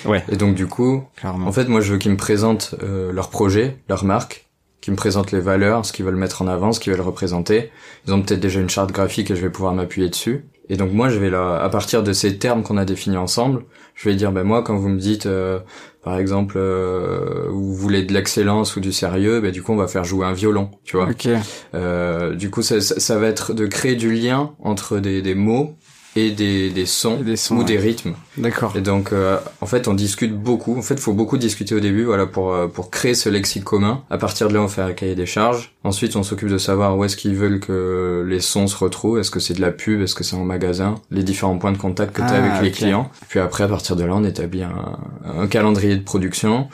[0.04, 0.24] Ouais.
[0.30, 1.46] Et donc du coup, Clairement.
[1.46, 4.45] En fait, moi, je veux qu'ils me présentent euh, leur projet, leur marque,
[4.80, 7.70] qu'ils me présentent les valeurs, ce qu'ils veulent mettre en avant, ce qu'ils veulent représenter.
[8.06, 10.44] Ils ont peut-être déjà une charte graphique et je vais pouvoir m'appuyer dessus.
[10.68, 13.64] Et donc moi, je vais là, à partir de ces termes qu'on a définis ensemble,
[13.94, 15.60] je vais dire, ben moi, quand vous me dites, euh,
[16.02, 19.88] par exemple, euh, vous voulez de l'excellence ou du sérieux, ben du coup, on va
[19.88, 21.08] faire jouer un violon, tu vois.
[21.08, 21.28] Ok.
[21.74, 25.34] Euh, du coup, ça, ça, ça va être de créer du lien entre des, des
[25.34, 25.76] mots
[26.16, 27.64] et des, des sons, Et des sons, ou ouais.
[27.64, 28.14] des rythmes.
[28.36, 28.72] D'accord.
[28.76, 30.76] Et donc, euh, en fait, on discute beaucoup.
[30.76, 34.02] En fait, faut beaucoup discuter au début, voilà, pour euh, pour créer ce lexique commun.
[34.10, 35.72] À partir de là, on fait un cahier des charges.
[35.84, 39.18] Ensuite, on s'occupe de savoir où est-ce qu'ils veulent que les sons se retrouvent.
[39.18, 40.00] Est-ce que c'est de la pub?
[40.00, 40.96] Est-ce que c'est en magasin?
[41.10, 43.10] Les différents points de contact que tu as Ah, avec les clients.
[43.28, 44.98] Puis après, à partir de là, on établit un,
[45.38, 46.68] un calendrier de production.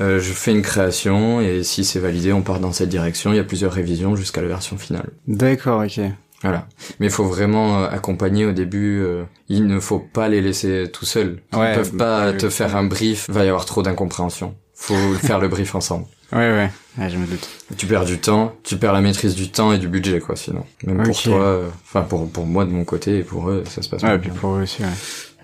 [0.00, 3.32] Euh, je fais une création et si c'est validé, on part dans cette direction.
[3.32, 5.10] Il y a plusieurs révisions jusqu'à la version finale.
[5.26, 6.00] D'accord, ok.
[6.42, 6.66] Voilà.
[7.00, 9.00] Mais il faut vraiment euh, accompagner au début.
[9.00, 11.40] euh, il ne faut pas les laisser tout seuls.
[11.52, 13.28] Ils Ouais, peuvent pas te faire un brief.
[13.30, 14.54] Va y avoir trop d'incompréhension.
[14.74, 16.04] Faut faire le brief ensemble.
[16.30, 16.70] Ouais, ouais.
[16.98, 17.48] Ouais, je me doute.
[17.76, 20.64] Tu perds du temps, tu perds la maîtrise du temps et du budget, quoi, sinon.
[20.84, 23.82] Même pour toi, euh, enfin, pour, pour moi de mon côté et pour eux, ça
[23.82, 24.38] se passe Ouais, pas puis bien.
[24.38, 24.88] pour eux aussi, ouais.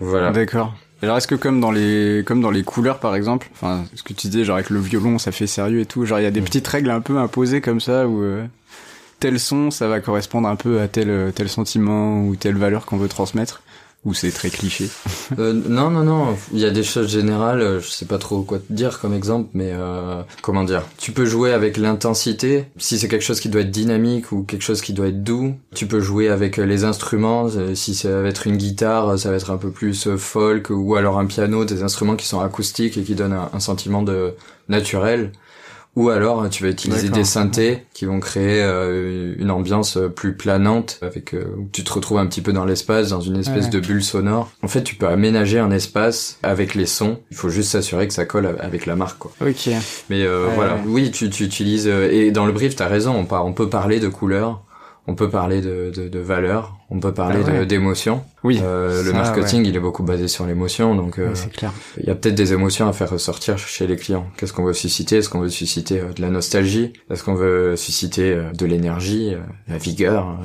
[0.01, 0.31] Voilà.
[0.31, 0.75] D'accord.
[1.03, 4.15] Alors est-ce que comme dans les comme dans les couleurs par exemple, enfin ce que
[4.15, 6.31] tu disais genre avec le violon ça fait sérieux et tout, genre il y a
[6.31, 6.45] des Mm.
[6.45, 8.47] petites règles un peu imposées comme ça où euh,
[9.25, 12.85] tel son ça va correspondre un peu à tel euh, tel sentiment ou telle valeur
[12.85, 13.63] qu'on veut transmettre
[14.05, 14.91] Ou c'est très cliché
[15.39, 16.37] euh, Non, non, non.
[16.53, 17.63] Il y a des choses générales.
[17.63, 21.13] euh, Je sais pas trop quoi te dire comme exemple, mais euh, comment dire Tu
[21.13, 22.67] peux jouer avec l'intensité.
[22.77, 25.55] Si c'est quelque chose qui doit être dynamique ou quelque chose qui doit être doux,
[25.75, 27.49] tu peux jouer avec euh, les instruments.
[27.75, 31.19] Si ça va être une guitare, ça va être un peu plus folk ou alors
[31.19, 34.35] un piano, des instruments qui sont acoustiques et qui donnent un, un sentiment de
[34.69, 35.33] naturel.
[35.97, 40.99] Ou alors tu vas utiliser des synthés qui vont créer euh, une ambiance plus planante
[41.03, 43.71] avec euh, où tu te retrouves un petit peu dans l'espace dans une espèce Ouais.
[43.71, 44.51] de bulle sonore.
[44.63, 47.19] En fait, tu peux aménager un espace avec les sons.
[47.31, 49.31] Il faut juste s'assurer que ça colle avec la marque quoi.
[49.41, 49.71] Ok.
[50.11, 53.35] Mais euh, voilà, oui, tu, tu utilises euh, et dans le brief, t'as raison, on,
[53.37, 54.63] on peut parler de couleurs,
[55.07, 57.59] on peut parler de, de, de valeurs, on peut parler Ah ouais.
[57.61, 58.25] de- d'émotions.
[58.43, 58.59] Oui.
[58.63, 61.73] Euh, le ça, marketing, il est beaucoup basé sur l'émotion, donc euh, clair.
[61.99, 64.27] il y a peut-être des émotions à faire ressortir chez les clients.
[64.37, 65.17] Qu'est-ce qu'on veut susciter?
[65.19, 66.93] Est-ce qu'on veut susciter euh, de la nostalgie?
[67.11, 69.39] Est-ce qu'on veut susciter euh, de l'énergie, euh,
[69.69, 70.39] la vigueur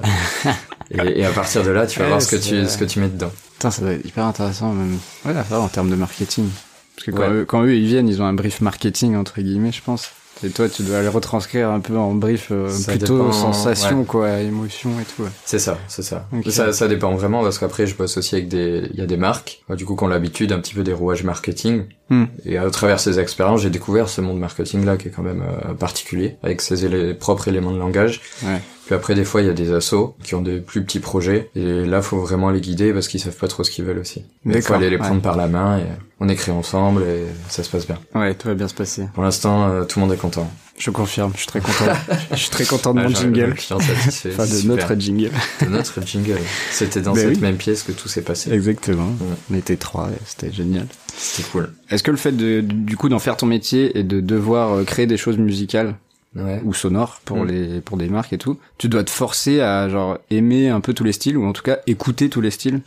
[0.91, 2.85] et, et à partir de là, tu vas Ouais, voir ce que tu ce que
[2.85, 3.31] tu mets dedans.
[3.53, 4.97] Putain, ça doit être hyper intéressant même.
[5.25, 6.47] Ouais, faire en termes de marketing.
[6.95, 9.71] Parce que quand, eux, quand eux ils viennent, ils ont un brief marketing entre guillemets,
[9.71, 10.11] je pense.
[10.43, 14.39] Et toi, tu dois le retranscrire un peu en brief euh, plutôt dépend, sensation, quoi,
[14.39, 15.23] émotion et tout.
[15.23, 15.29] ouais.
[15.45, 16.27] C'est ça, c'est ça.
[16.49, 16.71] Ça.
[16.71, 19.63] Ça dépend vraiment parce qu'après je bosse aussi avec des, il y a des marques,
[19.75, 21.83] du coup qui ont l'habitude un petit peu des rouages marketing.
[22.09, 22.25] Hmm.
[22.45, 25.43] Et à travers ces expériences, j'ai découvert ce monde marketing là qui est quand même
[25.43, 28.21] euh, particulier, avec ses propres éléments de langage.
[28.43, 28.61] Ouais.
[28.89, 31.51] Puis après des fois il y a des assos qui ont des plus petits projets
[31.55, 34.23] et là faut vraiment les guider parce qu'ils savent pas trop ce qu'ils veulent aussi.
[34.47, 35.01] Il faut aller les ouais.
[35.03, 35.83] prendre par la main et
[36.19, 37.99] on écrit ensemble et ça se passe bien.
[38.15, 39.03] Ouais, tout va bien se passer.
[39.13, 40.49] Pour l'instant euh, tout le monde est content.
[40.79, 41.85] Je confirme, je suis très content.
[42.31, 43.53] je suis très content de Ah, mon jingle.
[43.53, 44.75] client satisfait, Enfin, de super.
[44.75, 45.29] notre jingle.
[45.61, 46.39] de notre jingle.
[46.71, 47.41] C'était dans Ben cette oui.
[47.41, 48.51] même pièce que tout s'est passé.
[48.51, 49.09] Exactement.
[49.51, 50.87] On était trois, et c'était génial.
[51.15, 51.73] C'était cool.
[51.91, 54.83] Est-ce que le fait de, du coup, d'en faire ton métier et de devoir euh,
[54.85, 55.95] créer des choses musicales
[56.35, 56.61] Ouais.
[56.63, 57.47] ou sonores pour Mm.
[57.47, 60.93] les, pour des marques et tout, tu dois te forcer à, genre, aimer un peu
[60.93, 62.81] tous les styles ou en tout cas écouter tous les styles?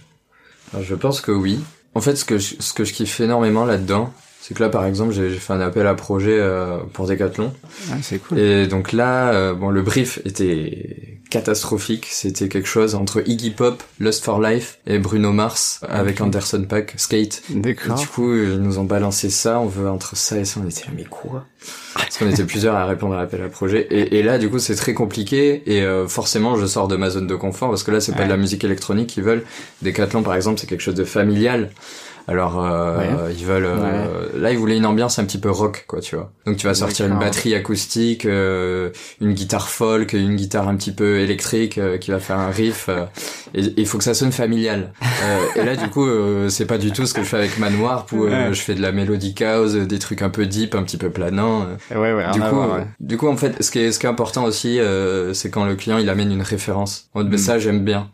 [0.72, 1.58] Alors, je pense que oui.
[1.94, 4.86] En fait, ce que je, ce que je kiffe énormément là-dedans, c'est que là, par
[4.86, 7.52] exemple, j'ai j'ai fait un appel à projet euh, pour Decathlon.
[7.90, 8.38] Ah, c'est cool.
[8.38, 12.08] Et donc là, euh, bon, le brief était catastrophique.
[12.10, 16.20] C'était quelque chose entre Iggy Pop, Lust for Life et Bruno Mars avec.
[16.20, 17.42] Anderson Paak, Skate.
[17.50, 17.96] Et D'accord.
[17.96, 19.58] du coup, ils nous ont balancé ça.
[19.58, 20.60] On veut entre ça et ça.
[20.62, 21.46] On était là, mais quoi?
[21.94, 23.86] Parce qu'on était plusieurs à répondre à l'appel à projet.
[23.90, 25.62] Et, et là, du coup, c'est très compliqué.
[25.64, 28.24] Et euh, forcément, je sors de ma zone de confort parce que là, c'est pas
[28.24, 29.44] de la musique électronique qu'ils veulent.
[29.80, 31.70] Decathlon, par exemple, c'est quelque chose de familial.
[32.28, 33.34] Alors, euh, Ouais.
[33.36, 33.66] ils veulent.
[33.66, 36.30] euh, Là, ils voulaient une ambiance un petit peu rock, quoi, tu vois.
[36.46, 40.92] Donc, tu vas sortir une batterie acoustique, euh, une guitare folk, une guitare un petit
[40.92, 42.86] peu électrique euh, qui va faire un riff.
[42.88, 43.04] euh,
[43.54, 44.92] et il faut que ça sonne familial.
[45.02, 47.58] Euh, et là, du coup, euh, c'est pas du tout ce que je fais avec
[47.58, 48.06] Manoir.
[48.12, 51.10] Où, je fais de la mélodie house, des trucs un peu deep, un petit peu
[51.10, 51.66] planants.
[51.92, 52.00] euh.
[52.00, 52.86] Ouais, ouais, Du coup, ouais.
[53.00, 55.64] du coup, en fait, ce qui est, ce qui est important aussi, euh, c'est quand
[55.64, 57.08] le client il amène une référence.
[57.14, 57.38] En mode, Mm.
[57.38, 58.08] ça, j'aime bien.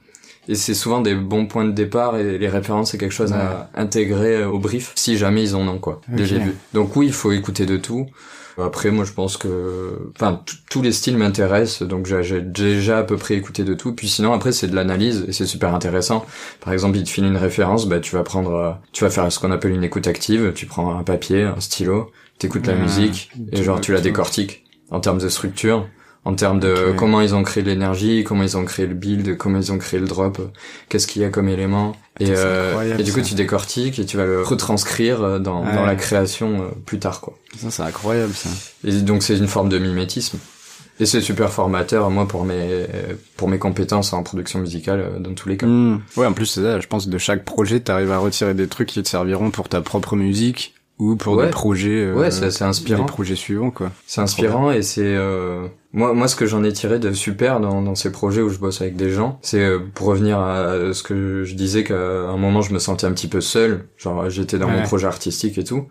[0.48, 3.70] Et c'est souvent des bons points de départ et les références, c'est quelque chose à
[3.74, 6.30] intégrer euh, au brief, si jamais ils en ont, quoi, dès Ok.
[6.30, 6.54] le début.
[6.72, 8.06] Donc oui, il faut écouter de tout.
[8.60, 13.16] Après, moi, je pense que, enfin, tous les styles m'intéressent, donc j'ai déjà à peu
[13.16, 13.92] près écouté de tout.
[13.94, 16.26] Puis sinon, après, c'est de l'analyse et c'est super intéressant.
[16.60, 19.30] Par exemple, il te file une référence, bah, tu vas prendre, euh, tu vas faire
[19.30, 20.52] ce qu'on appelle une écoute active.
[20.56, 24.64] Tu prends un papier, un stylo, t'écoutes la musique et tu genre tu la décortiques
[24.90, 25.86] en termes de structure,
[26.24, 29.58] en termes de comment ils ont créé l'énergie, comment ils ont créé le build, comment
[29.58, 30.38] ils ont créé le drop,
[30.88, 31.96] qu'est-ce qu'il y a comme élément.
[32.20, 33.26] Et, Putain, c'est euh, et du coup, ça.
[33.26, 35.74] tu décortiques et tu vas le retranscrire euh, dans, Ouais.
[35.74, 37.38] dans la création euh, plus tard, quoi.
[37.56, 38.50] Ça, c'est incroyable, ça.
[38.84, 40.38] Et donc c'est une forme de mimétisme.
[41.00, 42.84] Et c'est super formateur, moi, pour mes
[43.36, 45.66] pour mes compétences en production musicale euh, dans tous les cas.
[45.66, 46.00] Hmm.
[46.16, 48.66] Ouais, en plus, c'est ça, je pense que de chaque projet, t'arrives à retirer des
[48.66, 51.44] trucs qui te serviront pour ta propre musique ou pour Ouais.
[51.46, 53.04] des projets, euh, Ouais, c'est c'est des inspirant.
[53.06, 53.90] projets suivants, quoi.
[54.06, 57.82] C'est inspirant et c'est euh, moi moi ce que j'en ai tiré de super dans
[57.82, 61.02] dans ces projets où je bosse avec des gens, c'est euh, pour revenir à ce
[61.02, 64.58] que je disais qu'à un moment je me sentais un petit peu seul, genre j'étais
[64.58, 65.86] dans mon projet artistique et tout.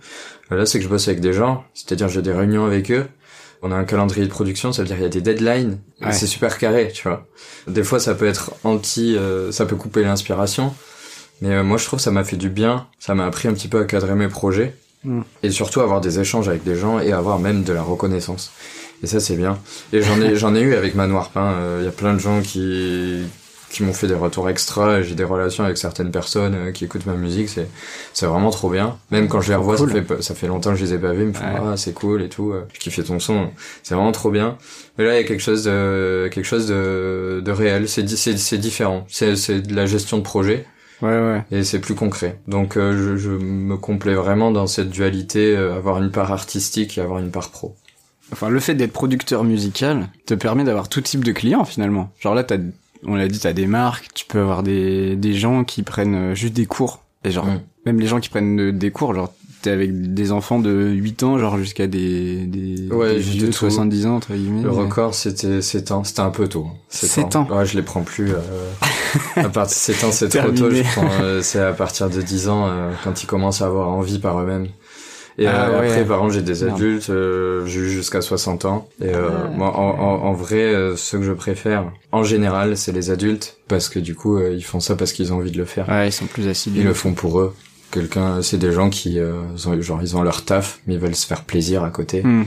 [0.52, 3.06] Là c'est que je bosse avec des gens, c'est-à-dire j'ai des réunions avec eux.
[3.64, 6.06] On a un calendrier de production, ça veut dire il y a des deadlines, et
[6.06, 6.12] Ouais.
[6.12, 7.26] c'est super carré, tu vois.
[7.68, 10.74] Des fois ça peut être anti euh, ça peut couper l'inspiration.
[11.42, 13.54] Mais euh, moi je trouve que ça m'a fait du bien, ça m'a appris un
[13.54, 15.22] petit peu à cadrer mes projets Mm.
[15.44, 18.52] et surtout avoir des échanges avec des gens et avoir même de la reconnaissance.
[19.04, 19.60] Et ça c'est bien.
[19.94, 21.54] Et j'en ai j'en ai eu avec Manoir Pain.
[21.80, 23.24] Il y a plein de gens qui
[23.70, 25.02] qui m'ont fait des retours extra.
[25.02, 27.50] J'ai des relations avec certaines personnes euh, qui écoutent ma musique.
[27.50, 27.68] C'est
[28.14, 28.98] c'est vraiment trop bien.
[29.12, 29.92] Même quand je les revois, Cool.
[29.92, 31.24] ça fait ça fait longtemps que je les ai pas vus.
[31.24, 31.60] Ils me font Ouais.
[31.74, 32.52] ah c'est cool et tout.
[32.54, 33.50] euh, Je kiffais ton son.
[33.84, 34.58] C'est vraiment trop bien.
[34.98, 37.88] Mais là il y a quelque chose de quelque chose de de réel.
[37.88, 39.06] C'est c'est c'est différent.
[39.10, 40.66] C'est c'est de la gestion de projet
[41.02, 41.44] Ouais, ouais.
[41.52, 42.40] et c'est plus concret.
[42.48, 46.98] Donc euh, je, je me complais vraiment dans cette dualité, euh, avoir une part artistique
[46.98, 47.76] et avoir une part pro.
[48.34, 52.12] Enfin, le fait d'être producteur musical te permet d'avoir tout type de clients, finalement.
[52.20, 52.58] Genre là, t'as
[53.06, 56.36] on l'a dit, t'as des marques, tu peux avoir des, des gens qui prennent euh,
[56.36, 57.04] juste des cours.
[57.24, 57.48] Et genre,
[57.86, 59.32] même les gens qui prennent euh, des cours, genre,
[59.62, 63.52] t'es avec des enfants de 8 ans, genre jusqu'à des, des, Ouais, des vieux de
[63.52, 64.64] tout- 70 ans, entre guillemets.
[64.64, 66.04] Le record, c'était 7 ans.
[66.04, 66.68] C'était un peu tôt.
[66.90, 67.48] 7 Sept ans.
[67.52, 68.32] Ouais, je les prends plus.
[68.32, 68.40] Euh...
[69.36, 70.70] à partir de 7 ans, c'est trop tôt.
[71.22, 74.40] Euh, c'est à partir de 10 ans, euh, quand ils commencent à avoir envie par
[74.40, 74.68] eux-mêmes.
[75.40, 75.88] Et Ah euh, ouais.
[75.92, 78.90] après, par contre, j'ai des adultes, euh, j'ai eu jusqu'à 60 ans.
[79.00, 79.50] Et euh, Ah.
[79.56, 83.58] moi, en, en, en vrai, euh, ceux que je préfère, en général, c'est les adultes,
[83.68, 85.88] parce que du coup, euh, ils font ça parce qu'ils ont envie de le faire.
[85.90, 86.80] Ouais, ils sont plus assidus.
[86.80, 87.54] Ils le font pour eux.
[87.92, 89.34] Quelqu'un, c'est des gens qui, euh,
[89.68, 92.24] ont, genre, ils ont leur taf, mais ils veulent se faire plaisir à côté.
[92.24, 92.46] Hmm.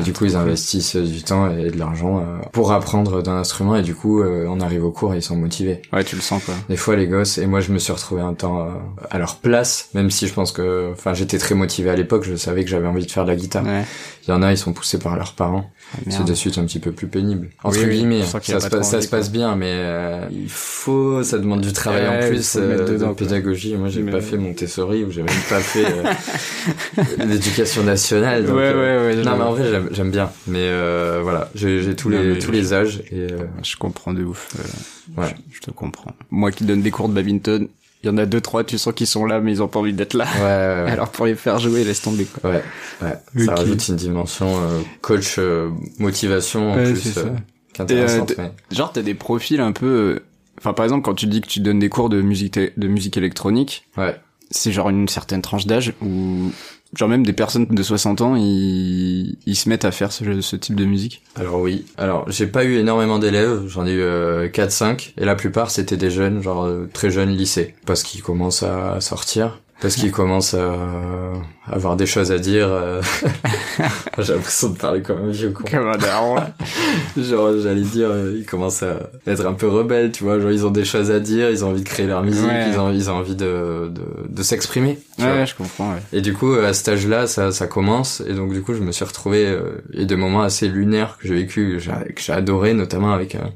[0.00, 3.82] Du coup, ils investissent du temps et de l'argent euh, pour apprendre d'un instrument et
[3.82, 5.82] du coup, euh, on arrive au cours et ils sont motivés.
[5.92, 6.54] Ouais, tu le sens, quoi.
[6.68, 8.70] Des fois, les gosses, et moi, je me suis retrouvé un temps euh,
[9.10, 12.36] à leur place, même si je pense que, enfin, j'étais très motivé à l'époque, je
[12.36, 13.64] savais que j'avais envie de faire de la guitare.
[13.64, 13.84] Ouais.
[14.26, 15.70] Il y en a, ils sont poussés par leurs parents.
[16.08, 17.48] C'est de suite un petit peu plus pénible.
[17.64, 20.26] Entre Oui, guillemets, ça, se, pas passe- trop ça se envie, passe bien, mais euh,
[20.30, 23.16] il faut, ça demande du travail Ouais, en plus euh, dedans, de quoi.
[23.16, 23.74] pédagogie.
[23.76, 28.44] Moi, j'ai Mais- pas fait Montessori ou j'ai même pas fait euh, l'éducation nationale.
[28.46, 29.22] donc, Ouais, euh, ouais, ouais.
[29.24, 30.30] non, mais en vrai, j'aime, j'aime bien.
[30.46, 34.12] Mais euh, voilà, j'ai, j'ai tous les tous je- les âges et euh, Je comprends
[34.12, 34.54] de ouf.
[34.58, 35.28] euh, Ouais.
[35.50, 36.12] Je, je te comprends.
[36.30, 37.68] Moi qui donne des cours de badminton,
[38.06, 39.80] il y en a deux, trois, tu sens qu'ils sont là, mais ils ont pas
[39.80, 40.26] envie d'être là.
[40.36, 40.90] ouais, ouais, ouais.
[40.92, 42.50] Alors pour les faire jouer, laisse tomber, quoi.
[42.50, 42.62] Ouais,
[43.02, 43.44] ouais.
[43.44, 43.58] Ça Ok.
[43.58, 47.20] rajoute une dimension euh, coach euh, motivation en Ouais, plus ça.
[47.20, 47.84] euh.
[47.88, 48.52] Et, euh, mais...
[48.74, 49.86] Genre, t'as des profils un peu...
[49.86, 50.24] euh,
[50.58, 53.16] Enfin, par exemple, quand tu dis que tu donnes des cours de musique, de musique
[53.18, 54.16] électronique, Ouais.
[54.50, 56.50] c'est genre une certaine tranche d'âge où...
[56.94, 60.56] Genre même des personnes de 60 ans, ils, ils se mettent à faire ce, ce
[60.56, 61.22] type de musique.
[61.34, 61.84] Alors oui.
[61.98, 65.96] Alors j'ai pas eu énormément d'élèves, j'en ai eu euh, 4-5 et la plupart c'était
[65.96, 70.54] des jeunes, genre euh, très jeunes lycée, parce qu'ils commencent à sortir, parce qu'ils commencent
[70.54, 71.32] à
[71.70, 72.68] avoir des choses à dire.
[72.70, 73.02] euh.
[74.18, 75.64] J'ai l'impression de parler comme un vieux con.
[75.70, 76.36] Comme un daron.
[77.16, 80.64] Genre j'allais dire, euh, ils commencent à être un peu rebelles, tu vois, genre ils
[80.66, 82.66] ont des choses à dire, ils ont envie de créer leur musique, Ouais.
[82.72, 84.98] ils ont ils ont envie de de, de s'exprimer.
[85.18, 86.00] Ouais, ouais, je comprends, ouais.
[86.12, 88.22] Et du coup, à cet âge-là, ça, ça commence.
[88.28, 89.46] Et donc, du coup, je me suis retrouvé...
[89.46, 91.78] Euh, et des moments assez lunaires que j'ai vécu,
[92.14, 93.50] que j'ai adoré, notamment avec un,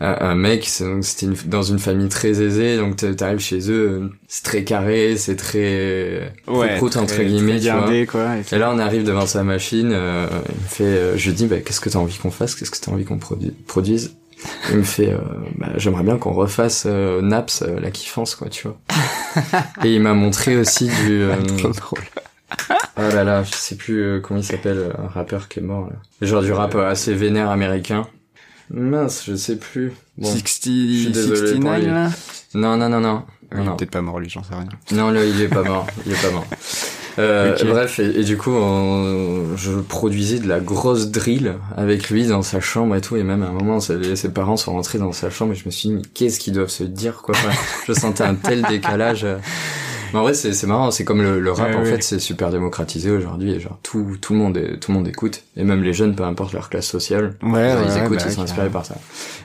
[0.00, 0.64] un, un mec.
[0.66, 2.76] c'est- donc, C'était une- dans une famille très aisée.
[2.76, 6.32] Donc, t'a- t'arrives chez eux, euh, c'est très carré, c'est très...
[6.78, 7.80] prout-prout, entre très- guillemets, très tu vois.
[7.80, 8.36] gardé, quoi.
[8.36, 9.90] et- Et là, on arrive devant sa machine.
[9.92, 10.84] euh, il me fait...
[10.84, 12.54] euh, je lui dis, bah, qu'est-ce que t'as envie qu'on fasse?
[12.54, 14.14] Qu'est-ce que t'as envie qu'on produ- produise?
[14.70, 15.18] Il me fait, euh,
[15.56, 18.78] bah, j'aimerais bien qu'on refasse Naps, la kiffance, quoi, tu vois.
[19.84, 20.92] Et il m'a montré aussi du...
[21.22, 22.04] euh, Trop drôle.
[22.96, 25.96] Oh là là, je sais plus comment il s'appelle, un rappeur qui est mort là.
[26.26, 28.06] Genre du rap assez vénère américain.
[28.70, 29.92] Mince, je sais plus.
[30.18, 30.26] Bon.
[30.28, 31.86] 60, je suis désolé pour 69, lui.
[31.86, 32.10] là?
[32.54, 33.22] Non, non, non, non.
[33.52, 34.68] Il est peut-être pas mort, lui, j'en sais rien.
[34.92, 35.86] Non, là, il est pas mort.
[36.06, 36.46] Il est pas mort.
[37.20, 37.56] Euh.
[37.66, 42.42] Bref, et, et du coup, on- je produisais de la grosse drill avec lui dans
[42.42, 43.16] sa chambre et tout.
[43.16, 45.64] Et même à un moment, ses, ses parents sont rentrés dans sa chambre et je
[45.66, 47.34] me suis dit, mais qu'est-ce qu'ils doivent se dire, quoi.
[47.88, 49.26] Je sentais un tel décalage.
[50.12, 50.90] Mais en vrai, c'est c'est marrant.
[50.90, 53.58] C'est comme le, le rap, en fait, c'est super démocratisé aujourd'hui.
[53.60, 55.42] Genre, tout, tout le monde est, tout le monde écoute.
[55.56, 57.34] Et même les jeunes, peu importe leur classe sociale.
[57.42, 58.96] Ouais, Genre, ouais, ils écoutent, bah, ils sont inspirés par ça.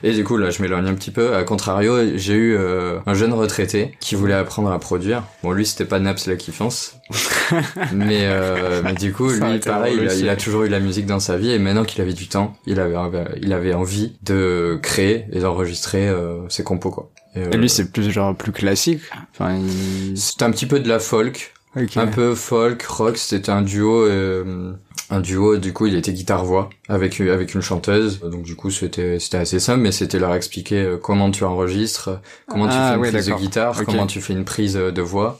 [0.02, 1.34] Et du coup, là, je m'éloigne un petit peu.
[1.34, 5.24] À contrario, j'ai eu euh, un jeune retraité qui voulait apprendre à produire.
[5.42, 6.96] Bon, lui, c'était pas Naps la kiffance.
[7.92, 10.80] mais, euh, mais du coup, Ça lui, pareil, il a, il a toujours eu la
[10.80, 11.50] musique dans sa vie.
[11.50, 12.96] Et maintenant qu'il avait du temps, il avait,
[13.40, 17.10] il avait envie de créer et d'enregistrer euh, ses compos, quoi.
[17.34, 19.00] Et euh, lui, c'est plus genre plus classique.
[19.32, 20.16] Enfin, il...
[20.16, 21.52] c'est un petit peu de la folk,
[21.96, 23.16] un peu folk, rock.
[23.16, 24.72] C'était un duo, euh,
[25.10, 25.56] un duo.
[25.56, 28.20] Du coup, il était guitare-voix avec avec une chanteuse.
[28.20, 32.20] Donc du coup, c'était c'était assez simple, mais c'était leur expliquer euh, comment tu enregistres,
[32.46, 34.92] comment tu Ah, fais une ouais, prise de guitare, comment tu fais une prise euh,
[34.92, 35.38] de voix.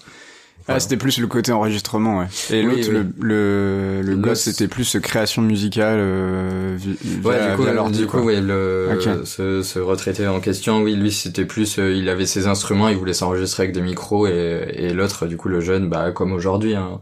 [0.66, 2.26] Ah, c'était plus le côté enregistrement, ouais.
[2.50, 2.94] Et Oui, l'autre, oui.
[2.94, 6.78] le, le, le gosse, c'était plus création musicale, euh,
[7.22, 9.26] Ouais, du coup, via l'ordi, du coup, ouais, le, Ok.
[9.26, 12.96] ce, ce retraité en question, oui, lui, c'était plus, euh, il avait ses instruments, il
[12.96, 16.74] voulait s'enregistrer avec des micros, et, et l'autre, du coup, le jeune, bah, comme aujourd'hui,
[16.74, 16.98] hein,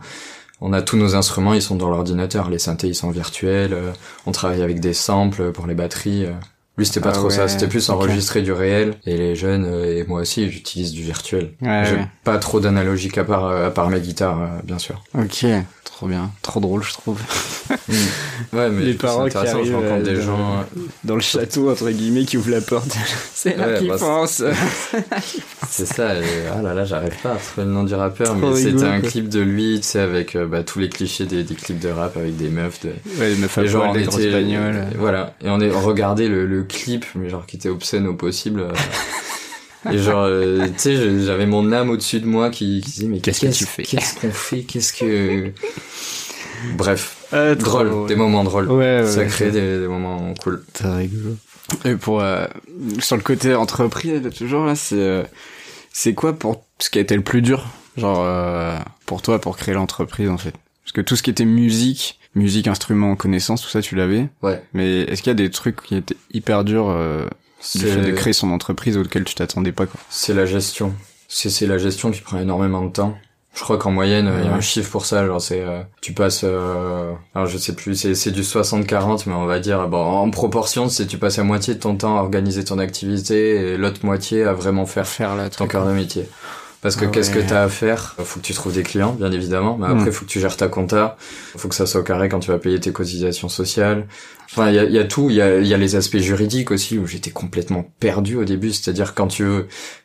[0.60, 3.92] on a tous nos instruments, ils sont dans l'ordinateur, les synthés, ils sont virtuels, euh,
[4.26, 6.26] on travaille avec des samples pour les batteries.
[6.26, 6.32] euh.
[6.78, 7.96] Lui, c'était pas Ah trop ça, c'était plus ok.
[7.96, 11.50] enregistrer du réel, et les jeunes, euh, et moi aussi, j'utilise du virtuel.
[11.60, 12.06] Ouais, J'ai ouais.
[12.24, 15.02] pas trop d'analogique à part, euh, à part mes guitares, euh, bien sûr.
[15.14, 15.44] Ok,
[15.84, 16.30] trop bien.
[16.40, 17.18] Trop drôle, je trouve.
[18.52, 20.64] Ouais, mais Les parents c'est qui intéressant, je arrivent, rencontre des dans- gens,
[21.04, 22.96] Dans le château, entre guillemets, qui ouvre la porte.
[23.34, 24.42] C'est là Ouais, qui bah, c'est- pense.
[25.68, 26.22] C'est ça, et
[26.56, 29.00] ah là là, j'arrive pas à trouver le nom du rappeur, Trop mais c'était un
[29.00, 31.88] clip de lui, tu sais, avec euh, bah, tous les clichés des, des clips de
[31.88, 32.90] rap avec des meufs, de...
[33.18, 34.86] Ouais, les meufs à grosses était, bagnoles.
[34.98, 38.14] voilà, et on, est, on regardait le, le clip, mais genre qui était obscène au
[38.14, 38.60] possible.
[38.60, 43.06] euh, et genre, euh, tu sais, j'avais mon âme au-dessus de moi qui, qui disait,
[43.06, 43.82] mais Qu'est-ce que tu fais?
[43.82, 44.62] Qu'est-ce qu'on fait?
[44.62, 45.52] Qu'est-ce que...
[46.76, 48.70] Bref, trop drôle, des moments drôles.
[48.70, 49.06] Ouais, ouais.
[49.06, 50.64] ça crée des, des moments cool.
[50.72, 51.36] Très rigolo.
[51.84, 52.46] Et pour euh,
[53.00, 55.24] sur le côté entreprise de toujours là, c'est euh,
[55.92, 59.56] c'est quoi pour ce qui a été le plus dur, genre euh, pour toi pour
[59.56, 60.54] créer l'entreprise en fait?
[60.84, 64.28] Parce que tout ce qui était musique, musique, instruments, connaissances, tout ça tu l'avais.
[64.42, 64.62] Ouais.
[64.72, 67.26] Mais est-ce qu'il y a des trucs qui étaient hyper durs euh,
[67.74, 70.00] du fait de créer son entreprise auquel tu t'attendais pas quoi?
[70.10, 70.94] C'est la gestion.
[71.28, 73.16] C'est c'est la gestion qui prend énormément de temps.
[73.54, 76.14] Je crois qu'en moyenne, il y a un chiffre pour ça, genre c'est euh, tu
[76.14, 79.88] passes euh, alors je sais plus, c'est c'est du 60 40 mais on va dire
[79.88, 83.56] bon en proportion, c'est tu passes la moitié de ton temps à organiser ton activité
[83.56, 86.26] et l'autre moitié à vraiment faire Faire là ton cœur de métier.
[86.82, 87.46] Parce que Ah qu'est-ce que ouais.
[87.46, 88.16] t'as à faire?
[88.18, 89.78] Faut que tu trouves des clients, bien évidemment.
[89.78, 90.12] Mais après, Mm.
[90.12, 91.16] faut que tu gères ta compta.
[91.56, 94.06] Faut que ça soit au carré quand tu vas payer tes cotisations sociales.
[94.50, 95.30] Enfin, il y a, il y a tout.
[95.30, 98.72] Il y a, y a les aspects juridiques aussi où j'étais complètement perdu au début.
[98.72, 99.44] C'est-à-dire quand tu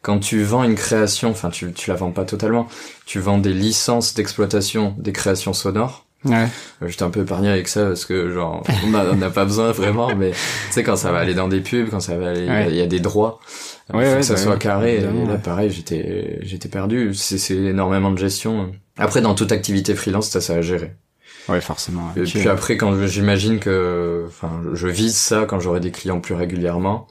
[0.02, 2.68] quand tu vends une création, enfin, tu tu la vends pas totalement.
[3.06, 6.07] Tu vends des licences d'exploitation des créations sonores.
[6.26, 6.48] Ouais.
[6.82, 10.14] Euh, J'étais un peu épargné avec ça parce que genre on n'a pas besoin vraiment,
[10.16, 10.38] mais tu
[10.72, 12.54] sais quand ça va aller dans des pubs, quand ça va aller, il y a-
[12.54, 12.68] Ouais.
[12.70, 13.40] il y a des droits.
[13.94, 14.96] Ouais, faut ouais, que ça bah soit carré.
[14.98, 17.14] Et là, pareil, j'étais, j'étais perdu.
[17.14, 18.72] C'est, énormément de gestion.
[18.98, 20.94] Après, dans toute activité freelance, t'as ça à gérer.
[21.48, 22.12] Ouais, forcément.
[22.18, 26.34] Et puis après, quand j'imagine que, enfin, je vise ça quand j'aurai des clients plus
[26.36, 27.08] régulièrement.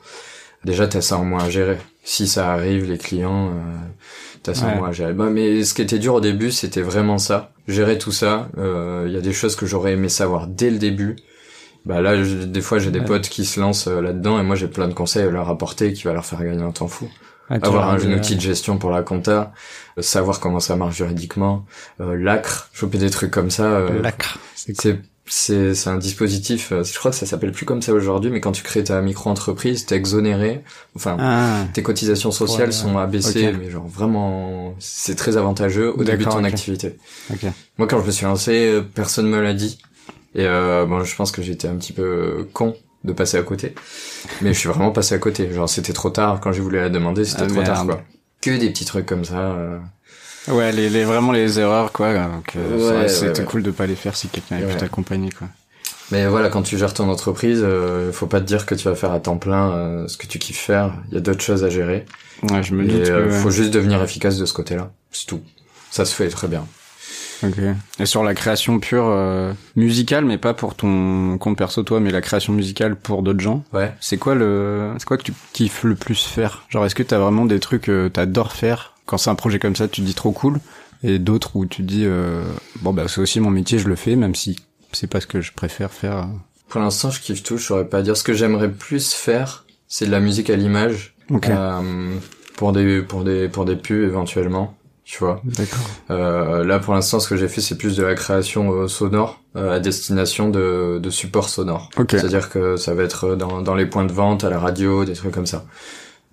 [0.67, 1.79] Déjà, t'as ça en moins à gérer.
[2.03, 3.53] Si ça arrive, les clients, euh,
[4.43, 4.73] t'as ça Ouais.
[4.73, 5.13] en moins à gérer.
[5.13, 7.53] Bah, mais ce qui était dur au début, c'était vraiment ça.
[7.69, 8.49] Gérer tout ça.
[8.59, 11.15] Euh, Il y a des choses que j'aurais aimé savoir dès le début.
[11.85, 13.05] Bah là, je- des fois, j'ai des Ouais.
[13.05, 15.93] potes qui se lancent euh, là-dedans et moi, j'ai plein de conseils à leur apporter
[15.93, 17.09] qui va leur faire gagner un temps fou
[17.49, 19.53] tu avoir vois, un euh, outil de gestion pour la compta,
[19.99, 21.65] euh, savoir comment ça marche juridiquement,
[22.01, 23.67] euh, l'acre, choper des trucs comme ça.
[23.67, 24.39] euh, L'acre.
[24.57, 24.99] C'est.
[25.27, 26.73] C'est c'est un dispositif.
[26.73, 29.01] euh, je crois que ça s'appelle plus comme ça aujourd'hui, mais quand tu crées ta
[29.03, 30.63] micro-entreprise, t'es exonéré.
[30.95, 31.65] Enfin, Ah.
[31.75, 36.31] tes cotisations sociales Ouais, sont abaissées, mais genre vraiment, c'est très avantageux au début de
[36.31, 36.97] ton activité.
[37.79, 39.79] Moi, quand je me suis lancé, euh, personne me l'a dit.
[40.35, 43.43] Et euh, bon, je pense que j'étais un petit peu euh, con de passer à
[43.43, 43.75] côté.
[44.43, 45.51] Mais je suis vraiment passé à côté.
[45.53, 46.41] Genre, c'était trop tard.
[46.41, 48.03] Quand j'ai voulu la demander, c'était Ah, trop tard, quoi.
[48.43, 49.57] Que des petits trucs comme ça.
[50.49, 52.07] Ouais, les, les vraiment les erreurs quoi.
[52.09, 52.27] Euh,
[53.03, 53.45] Ouais, c'était ouais.
[53.47, 55.49] cool de pas les faire si quelqu'un avait pu t'accompagner quoi.
[56.13, 58.95] Mais voilà, quand tu gères ton entreprise, euh, faut pas te dire que tu vas
[58.95, 60.93] faire à temps plein euh, ce que tu kiffes faire.
[61.09, 62.05] Il y a d'autres choses à gérer.
[62.51, 63.09] Ouais, je me Et doute.
[63.09, 64.93] euh, que, faut juste devenir efficace de ce côté-là.
[65.11, 65.41] C'est tout.
[65.91, 66.65] Ça se fait très bien.
[67.43, 67.59] Ok.
[67.99, 72.11] Et sur la création pure euh, musicale, mais pas pour ton compte perso toi, mais
[72.11, 73.65] la création musicale pour d'autres gens.
[73.73, 73.93] Ouais.
[74.01, 76.63] C'est quoi le, c'est quoi que tu kiffes le plus faire?
[76.69, 78.93] Genre, est-ce que t'as vraiment des trucs que t'adores faire?
[79.07, 80.61] Quand c'est un projet comme ça, tu te dis trop cool,
[81.03, 82.43] et d'autres où tu te dis euh,
[82.83, 84.57] bon bah c'est aussi mon métier, je le fais, même si
[84.93, 86.29] c'est pas ce que je préfère faire.
[86.69, 87.57] Pour l'instant, je kiffe tout.
[87.59, 88.17] Je saurais pas dire.
[88.17, 91.15] Ce que j'aimerais plus faire, c'est de la musique à l'image.
[91.31, 91.49] Ok.
[91.49, 92.15] Euh,
[92.57, 94.77] pour des pour des pour des pubs éventuellement.
[95.05, 95.41] Tu vois.
[95.45, 95.89] D'accord.
[96.11, 99.41] Euh, là, pour l'instant, ce que j'ai fait, c'est plus de la création euh, sonore
[99.55, 101.91] euh, à destination de, de supports sonores.
[101.97, 102.09] Ok.
[102.11, 105.13] C'est-à-dire que ça va être dans, dans les points de vente, à la radio, des
[105.13, 105.65] trucs comme ça.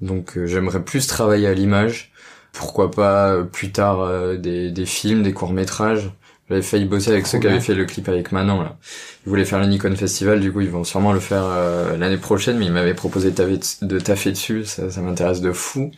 [0.02, 2.13] Donc, j'aimerais plus travailler à l'image.
[2.54, 6.10] Pourquoi pas euh, plus tard euh, des, des films, des courts métrages.
[6.50, 8.62] J'avais failli bosser avec ceux qui avaient fait le clip avec Manon.
[8.62, 8.78] Là.
[9.26, 12.18] Ils voulaient faire le Nikon Festival, du coup ils vont sûrement le faire euh, l'année
[12.18, 15.92] prochaine, mais ils m'avaient proposé de taffer, de taffer dessus, ça, ça m'intéresse de fou.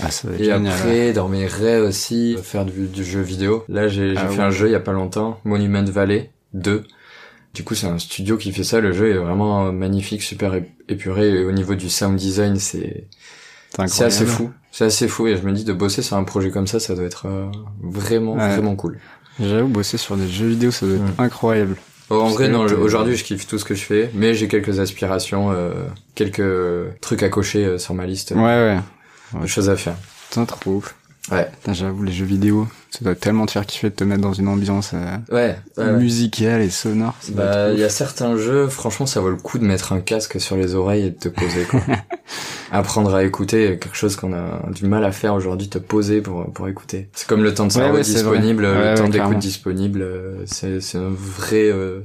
[0.00, 0.62] Ah, ça va être Et génial.
[0.62, 0.70] ouais.
[0.70, 3.64] après, dans mes rêves aussi, faire du, du jeu vidéo.
[3.68, 4.44] Là, j'ai Ah fait ouais.
[4.44, 6.84] un jeu il y a pas longtemps, Monument Valley 2.
[7.54, 8.78] Du coup, c'est un studio qui fait ça.
[8.78, 11.30] Le jeu est vraiment magnifique, super ép- épuré.
[11.30, 13.08] Et au niveau du sound design, c'est
[13.86, 14.50] C'est assez fou.
[14.72, 15.26] C'est assez fou.
[15.26, 17.46] Et je me dis, de bosser sur un projet comme ça, ça doit être euh,
[17.82, 18.48] vraiment, Ouais.
[18.54, 18.98] vraiment cool.
[19.40, 21.22] J'avoue, bosser sur des jeux vidéo, ça doit être Mm.
[21.22, 21.76] incroyable.
[22.10, 24.10] Oh, en vrai, non, aujourd'hui, je kiffe tout ce que je fais.
[24.14, 25.72] Mais j'ai quelques aspirations, euh,
[26.14, 28.78] quelques trucs à cocher euh, sur ma liste Ouais, ouais.
[29.42, 29.94] de choses à faire.
[30.30, 30.94] Putain, trop ouf.
[31.30, 31.46] Ouais.
[31.72, 34.48] J'avoue, les jeux vidéo, ça doit tellement te faire kiffer de te mettre dans une
[34.48, 35.56] ambiance euh, Ouais.
[35.76, 35.92] ouais, ouais.
[35.92, 37.14] musicale et sonore.
[37.30, 40.40] Bah, il y a certains jeux, franchement, ça vaut le coup de mettre un casque
[40.40, 41.80] sur les oreilles et de te poser, quoi.
[42.70, 46.52] Apprendre à écouter, quelque chose qu'on a du mal à faire aujourd'hui, te poser pour,
[46.52, 47.08] pour écouter.
[47.14, 51.08] C'est comme le temps de cerveau disponible, le temps d'écoute disponible, euh, c'est, c'est un
[51.10, 52.00] vrai, euh,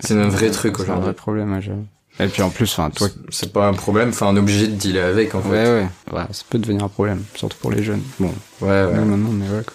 [0.00, 1.04] c'est un vrai truc C'est un aujourd'hui.
[1.04, 1.86] vrai problème, j'avoue.
[2.20, 4.74] Et puis en plus, enfin, toi, C'est- pas un problème, enfin, on est obligé de
[4.76, 5.48] dealer avec, en fait.
[5.48, 8.02] ouais, ouais, ouais, ça peut devenir un problème, surtout pour les jeunes.
[8.20, 8.92] Bon, Ouais, ouais.
[9.04, 9.64] maintenant, mais ouais.
[9.64, 9.74] Quoi.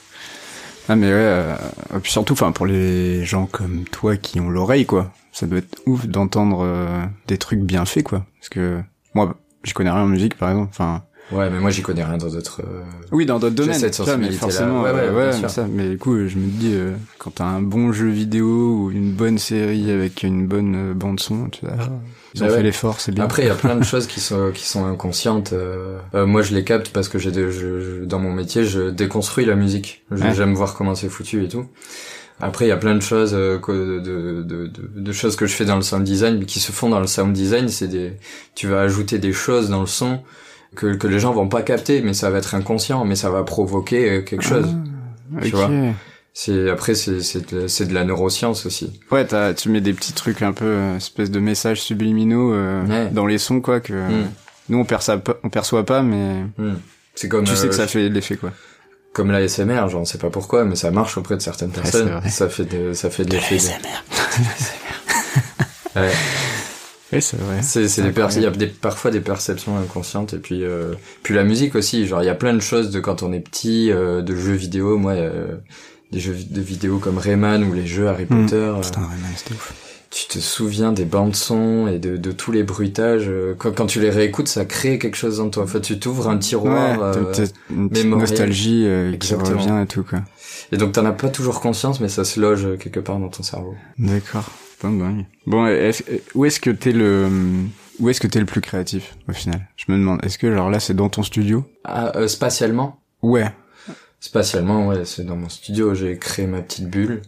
[0.90, 1.56] Ah, mais ouais, euh,
[1.96, 5.60] et puis surtout, enfin, pour les gens comme toi qui ont l'oreille, quoi, ça doit
[5.60, 8.26] être ouf d'entendre euh, des trucs bien faits, quoi.
[8.40, 8.82] Parce que
[9.14, 10.70] moi, j'y connais rien en musique, par exemple.
[10.72, 13.76] Enfin, Ouais, mais moi, j'y connais rien dans d'autres, euh, Oui, dans d'autres domaines.
[13.76, 15.68] cette ça, mais forcément, Ouais, ouais, ouais, ouais, ça.
[15.70, 18.48] Mais du coup, je me dis, euh, quand t'as un bon jeu vidéo
[18.86, 21.76] ou une bonne série avec une bonne euh, bande son, tu vois,
[22.36, 22.64] ils ont fait ouais.
[22.64, 23.24] l'effort, c'est bien.
[23.24, 25.54] Après, il y a plein de choses qui sont qui sont inconscientes.
[25.54, 25.98] euh.
[26.14, 28.90] Euh, moi, je les capte parce que j'ai des- je- je- dans mon métier, je
[28.90, 30.04] déconstruis la musique.
[30.12, 30.34] Ouais.
[30.34, 31.66] J'aime voir comment c'est foutu et tout.
[32.42, 35.46] Après, il y a plein de choses, euh, que- de, de, de, de choses que
[35.46, 37.68] je fais dans le sound design, mais qui se font dans le sound design.
[37.68, 38.14] C'est des,
[38.56, 40.22] tu vas ajouter des choses dans le son
[40.76, 43.44] que, que les gens vont pas capter, mais ça va être inconscient, mais ça va
[43.44, 44.68] provoquer euh, quelque chose.
[45.36, 45.56] Ah, tu ok.
[45.56, 45.70] vois?
[46.34, 49.00] C'est après, c'est c'est de, c'est de la neuroscience aussi.
[49.12, 52.86] Ouais, t'as, tu mets des petits trucs un peu, euh, espèce de messages subliminaux euh,
[52.86, 53.10] Ouais.
[53.12, 54.28] dans les sons, quoi, que Mm.
[54.70, 56.76] nous on perçoit pas, on perçoit pas, mais Hmm.
[57.16, 58.54] C'est comme tu sais euh, que ça fait l'effet, quoi.
[59.12, 62.22] comme la SMR, genre on sait pas pourquoi, mais ça marche auprès de certaines personnes.
[62.30, 63.58] ça fait de, ça fait de l'effet.
[63.58, 63.62] de-
[66.00, 66.12] Ouais.
[67.12, 67.64] Oui, c'est vrai.
[67.64, 71.34] C'est, c'est des il y a des, parfois des perceptions inconscientes et puis euh, puis
[71.34, 73.92] la musique aussi genre il y a plein de choses de quand on est petit
[73.92, 75.56] euh, de jeux vidéo moi euh,
[76.12, 78.44] des jeux de vidéo comme Rayman ou les jeux Harry Hmm.
[78.46, 79.74] Potter euh, Putain, Rayman, c'était ouf.
[80.10, 83.86] tu te souviens des bandes son et de, de tous les bruitages euh, quand, quand
[83.86, 87.04] tu les réécoutes ça crée quelque chose en toi enfin tu t'ouvres un tiroir ouais,
[87.04, 90.20] euh, t'as- t'as une petite nostalgie euh, qui revient et tout, quoi.
[90.72, 93.44] et donc t'en as pas toujours conscience mais ça se loge quelque part dans ton
[93.44, 94.50] cerveau D'accord.
[94.82, 95.26] Pas dingue.
[95.46, 96.04] Bon, est-ce-
[96.36, 97.28] où est-ce que t'es le,
[98.00, 99.68] où est-ce que t'es le plus créatif, au final?
[99.76, 101.66] Je me demande, est-ce que, genre, là, c'est dans ton studio?
[101.84, 103.02] ah, euh, spatialement?
[103.22, 103.52] Ouais.
[104.20, 107.22] Spatialement, ouais, c'est dans mon studio, j'ai créé ma petite bulle.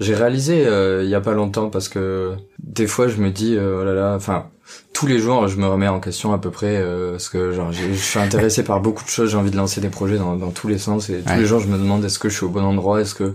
[0.00, 3.56] J'ai réalisé euh, il y a pas longtemps parce que des fois je me dis
[3.56, 4.46] euh, oh là là, enfin
[4.92, 7.72] tous les jours je me remets en question à peu près euh, parce que genre
[7.72, 10.50] je suis intéressé par beaucoup de choses, j'ai envie de lancer des projets dans, dans
[10.52, 12.48] tous les sens et tous les jours je me demande est-ce que je suis au
[12.48, 13.34] bon endroit, est-ce que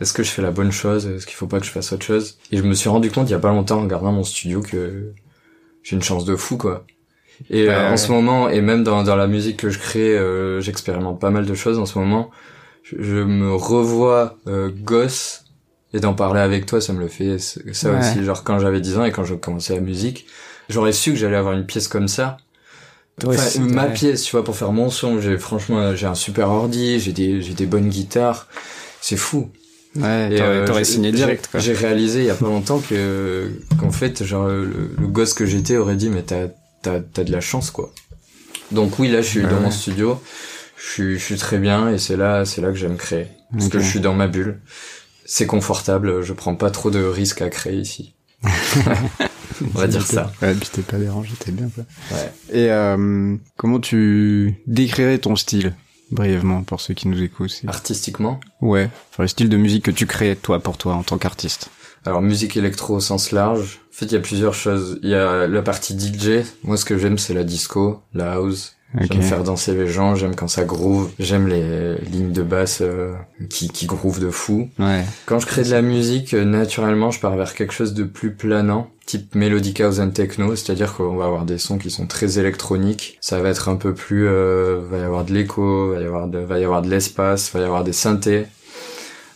[0.00, 2.06] est-ce que je fais la bonne chose, est-ce qu'il faut pas que je fasse autre
[2.06, 2.38] chose?
[2.52, 4.62] Et je me suis rendu compte il y a pas longtemps en regardant mon studio
[4.62, 5.12] que
[5.82, 6.86] j'ai une chance de fou quoi.
[7.50, 10.60] Et euh, en ce moment et même dans dans la musique que je crée, euh,
[10.60, 12.30] j'expérimente pas mal de choses en ce moment.
[12.82, 15.44] Je, je me revois euh, gosse
[15.94, 17.58] et d'en parler avec toi ça me le fait ça
[17.90, 17.98] Ouais.
[17.98, 20.26] aussi genre quand j'avais 10 ans et quand je commençais la musique
[20.68, 22.36] j'aurais su que j'allais avoir une pièce comme ça.
[23.26, 27.00] Enfin, ma pièce tu vois pour faire mon son j'ai franchement j'ai un super ordi
[27.00, 28.46] j'ai des j'ai des bonnes guitares
[29.00, 29.50] c'est fou.
[29.96, 30.36] Ouais, Et,
[30.66, 34.46] t'aurais, euh, signé direct, j'ai réalisé il y a pas longtemps que qu'en fait genre
[34.48, 36.48] le, le gosse que j'étais aurait dit mais t'as
[36.82, 37.92] t'as t'as de la chance quoi
[38.72, 40.20] donc oui là je suis Ouais, dans mon studio
[40.76, 43.68] je suis je suis très bien et c'est là c'est là que j'aime créer parce
[43.68, 44.60] que je suis dans ma bulle
[45.24, 48.14] c'est confortable je prends pas trop de risques à créer ici
[48.44, 51.84] on va dire ça Ouais, puis t'es pas dérangé, t'es bien, quoi.
[52.12, 55.74] ouais Et, euh, comment tu décrirais ton style?
[56.12, 57.62] Brièvement, pour ceux qui nous écoutent.
[57.66, 58.38] artistiquement?
[58.60, 58.88] Ouais.
[59.10, 61.70] Enfin, le style de musique que tu crées, toi, pour toi, en tant qu'artiste.
[62.04, 63.80] Alors musique électro au sens large.
[63.90, 64.98] En fait, il y a plusieurs choses.
[65.02, 66.44] Il y a la partie DJ.
[66.62, 68.78] Moi, ce que j'aime, c'est la disco, la house.
[68.98, 70.14] J'aime faire danser les gens.
[70.14, 71.10] J'aime quand ça groove.
[71.18, 73.12] J'aime les lignes de basse euh,
[73.50, 74.70] qui qui groove de fou.
[74.78, 75.04] Ouais.
[75.26, 78.32] Quand je crée de la musique, euh, naturellement, je pars vers quelque chose de plus
[78.32, 82.38] planant, type melodic house and techno, c'est-à-dire qu'on va avoir des sons qui sont très
[82.38, 83.18] électroniques.
[83.20, 86.26] Ça va être un peu plus, euh, va y avoir de l'écho, va y avoir
[86.26, 88.46] de, va y avoir de l'espace, va y avoir des synthés.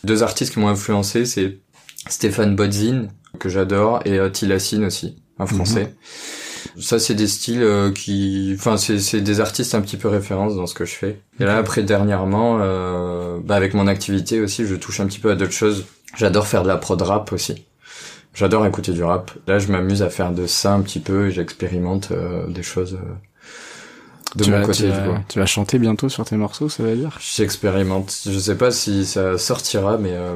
[0.03, 1.59] Deux artistes qui m'ont influencé, c'est
[2.07, 3.07] Stéphane Bodzin,
[3.39, 5.95] que j'adore, et euh, Tilassine aussi, un français.
[6.79, 10.55] Ça, c'est des styles euh, qui, enfin, c'est c'est des artistes un petit peu références
[10.55, 11.19] dans ce que je fais.
[11.39, 15.31] Et là, après, dernièrement, euh, bah, avec mon activité aussi, je touche un petit peu
[15.31, 15.85] à d'autres choses.
[16.15, 17.65] J'adore faire de la prod rap aussi.
[18.33, 19.31] J'adore écouter du rap.
[19.47, 22.95] Là, je m'amuse à faire de ça un petit peu et j'expérimente euh, des choses
[22.95, 23.13] euh,
[24.35, 24.77] de tu mon vas, côté.
[24.79, 25.15] tu, du vas, coup.
[25.29, 27.17] tu vas chanter bientôt sur tes morceaux, ça veut dire?
[27.19, 28.15] J'expérimente.
[28.25, 30.35] Je sais pas si ça sortira, mais euh,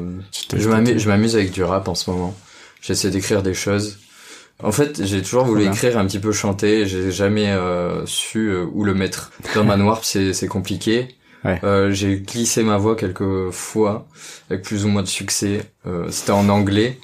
[0.56, 2.36] je m'amuse, avec du rap en ce moment.
[2.82, 3.98] J'essaie d'écrire des choses.
[4.64, 6.88] En fait, j'ai toujours voulu écrire un petit peu chanter.
[6.88, 9.32] J'ai jamais euh, su euh, où le mettre.
[9.56, 11.10] Dans ma noire, c'est c'est compliqué.
[11.46, 11.60] Ouais.
[11.64, 14.08] Euh, j'ai glissé ma voix quelques fois
[14.50, 15.62] avec plus ou moins de succès.
[15.86, 16.98] Euh, C'était en anglais.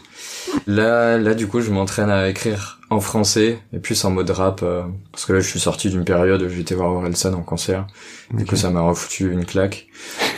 [0.68, 4.62] Là, là, du coup, je m'entraîne à écrire en français et plus en mode rap
[4.64, 7.88] euh, parce que là, je suis sorti d'une période où j'étais voir Orelsan en concert.
[8.34, 9.88] Du coup, ça m'a refoutu une claque.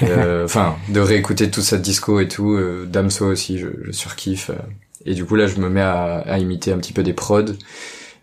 [0.03, 2.53] Euh, Enfin, de réécouter toute cette disco et tout.
[2.53, 4.49] Euh, Damso aussi, je, je surkiffe.
[4.49, 4.56] euh.
[5.06, 7.53] Et du coup, là, je me mets à, à imiter un petit peu des prods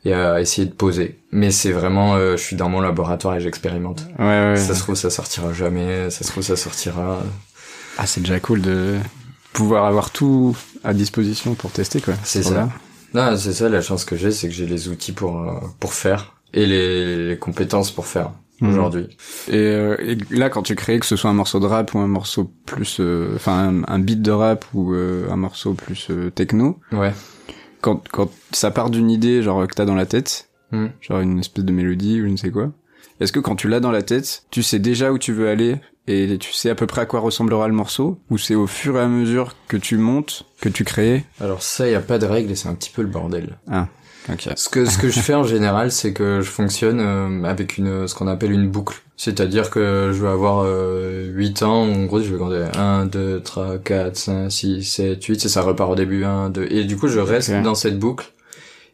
[0.05, 1.19] et à essayer de poser.
[1.31, 4.05] Mais c'est vraiment, euh, je suis dans mon laboratoire et j'expérimente.
[4.19, 4.57] Ouais, ouais.
[4.57, 6.11] Ça se trouve, ça sortira jamais.
[6.11, 7.23] Ça se trouve, ça sortira.
[7.99, 8.97] Ah, c'est déjà cool de
[9.53, 12.15] pouvoir avoir tout à disposition pour tester, quoi.
[12.25, 12.69] C'est ça.
[13.15, 15.93] Non, c'est ça, la chance que j'ai, c'est que j'ai les outils pour, euh, pour
[15.93, 18.31] faire et les, les compétences pour faire
[18.61, 18.69] Mhm.
[18.71, 19.09] aujourd'hui.
[19.49, 21.99] Et, euh, et là, quand tu crées, que ce soit un morceau de rap ou
[21.99, 26.07] un morceau plus, euh, enfin, un, un beat de rap ou euh, un morceau plus
[26.11, 27.13] euh, techno, Ouais.
[27.81, 30.91] quand, quand ça part d'une idée, genre que t'as dans la tête, Mhm.
[31.01, 32.71] genre une espèce de mélodie ou je ne sais quoi,
[33.21, 35.77] est-ce que quand tu l'as dans la tête, tu sais déjà où tu veux aller
[36.09, 38.97] et tu sais à peu près à quoi ressemblera le morceau, ou c'est au fur
[38.97, 41.25] et à mesure que tu montes, que tu crées?
[41.41, 43.59] Alors ça, y a pas de règle et c'est un petit peu le bordel.
[43.71, 43.87] Ah.
[44.31, 44.49] Ok.
[44.57, 48.07] Ce que ce que je fais en général, c'est que je fonctionne euh, avec une
[48.07, 49.03] ce qu'on appelle une boucle.
[49.17, 53.41] C'est-à-dire que je vais avoir euh, 8 ans, en gros, je vais compter 1 2
[53.41, 56.97] 3 4 5 6 7 8 et ça repart au début 1 2 et du
[56.97, 58.33] coup, je reste dans cette boucle.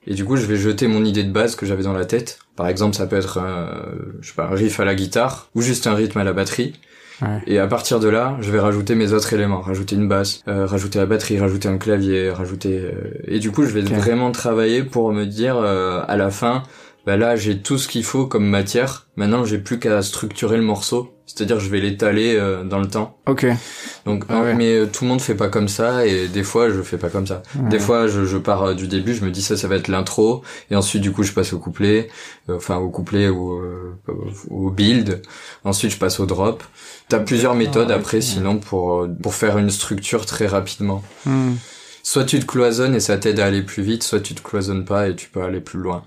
[0.08, 2.38] Et du coup, je vais jeter mon idée de base que j'avais dans la tête.
[2.56, 3.68] Par exemple, ça peut être un,
[4.22, 6.72] je sais pas, un riff à la guitare ou juste un rythme à la batterie.
[7.20, 7.42] Ouais.
[7.46, 10.66] Et à partir de là, je vais rajouter mes autres éléments, rajouter une basse, euh,
[10.66, 12.80] rajouter la batterie, rajouter un clavier, rajouter.
[12.80, 12.92] euh,
[13.26, 16.62] Et du coup, je vais vraiment travailler pour me dire euh, à la fin,
[17.08, 19.06] bah là, j'ai tout ce qu'il faut comme matière.
[19.16, 23.16] Maintenant, j'ai plus qu'à structurer le morceau, c'est-à-dire je vais l'étaler euh, dans le temps.
[23.24, 23.46] Ok.
[24.04, 24.52] Donc, Ah ouais.
[24.52, 27.08] mais euh, tout le monde fait pas comme ça, et des fois, je fais pas
[27.08, 27.42] comme ça.
[27.70, 29.88] Des fois, je, je pars euh, du début, je me dis ça, ça va être
[29.88, 32.10] l'intro, et ensuite, du coup, je passe au couplet,
[32.50, 33.96] euh, enfin au couplet ou euh,
[34.50, 35.22] au build.
[35.64, 36.62] Ensuite, je passe au drop.
[37.08, 41.02] T'as plusieurs méthodes Ah, après, sinon pour pour faire une structure très rapidement.
[41.24, 41.54] Hmm.
[42.02, 44.84] Soit tu te cloisonnes et ça t'aide à aller plus vite, soit tu te cloisonnes
[44.84, 46.02] pas et tu peux aller plus loin.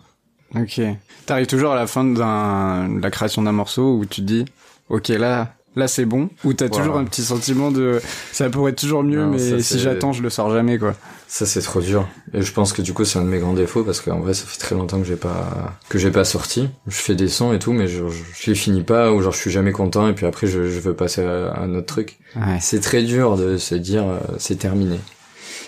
[0.55, 0.81] Ok.
[1.25, 4.45] T'arrives toujours à la fin de la création d'un morceau où tu te dis,
[4.89, 6.29] ok, là, là c'est bon.
[6.43, 6.83] Ou t'as Voilà.
[6.83, 10.21] toujours un petit sentiment de, ça pourrait être toujours mieux, Non, mais si j'attends, je
[10.21, 10.93] le sors jamais, quoi.
[11.27, 12.05] Ça c'est trop dur.
[12.33, 14.33] Et je pense que du coup c'est un de mes grands défauts parce qu'en vrai
[14.33, 16.67] ça fait très longtemps que j'ai pas que j'ai pas sorti.
[16.87, 19.31] Je fais des sons et tout mais je, je, je les finis pas ou genre
[19.31, 21.85] je suis jamais content et puis après je, je veux passer à, à un autre
[21.85, 22.19] truc.
[22.35, 22.57] Ouais.
[22.59, 24.99] C'est très dur de se dire euh, c'est terminé.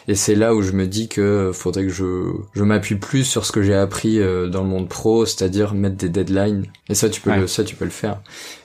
[0.07, 3.45] Et c'est là où je me dis que faudrait que je, je m'appuie plus sur
[3.45, 6.65] ce que j'ai appris euh, dans le monde pro, c'est-à-dire mettre des deadlines.
[6.89, 7.39] Et ça tu peux Ouais.
[7.39, 8.21] le, ça tu peux le faire.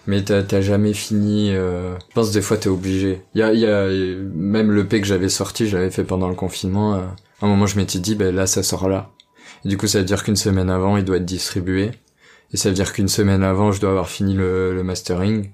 [0.06, 1.50] Mais t'as, t'as jamais fini.
[1.54, 3.22] euh, Je pense des fois t'es obligé.
[3.34, 3.86] Il y a, il y a
[4.34, 6.94] même le P que j'avais sorti, je l'avais fait pendant le confinement.
[6.96, 7.02] euh,
[7.40, 9.10] à un moment je m'étais dit ben là ça sort là.
[9.64, 11.92] Et du coup ça veut dire qu'une semaine avant il doit être distribué.
[12.52, 15.50] Et ça veut dire qu'une semaine avant je dois avoir fini le, le mastering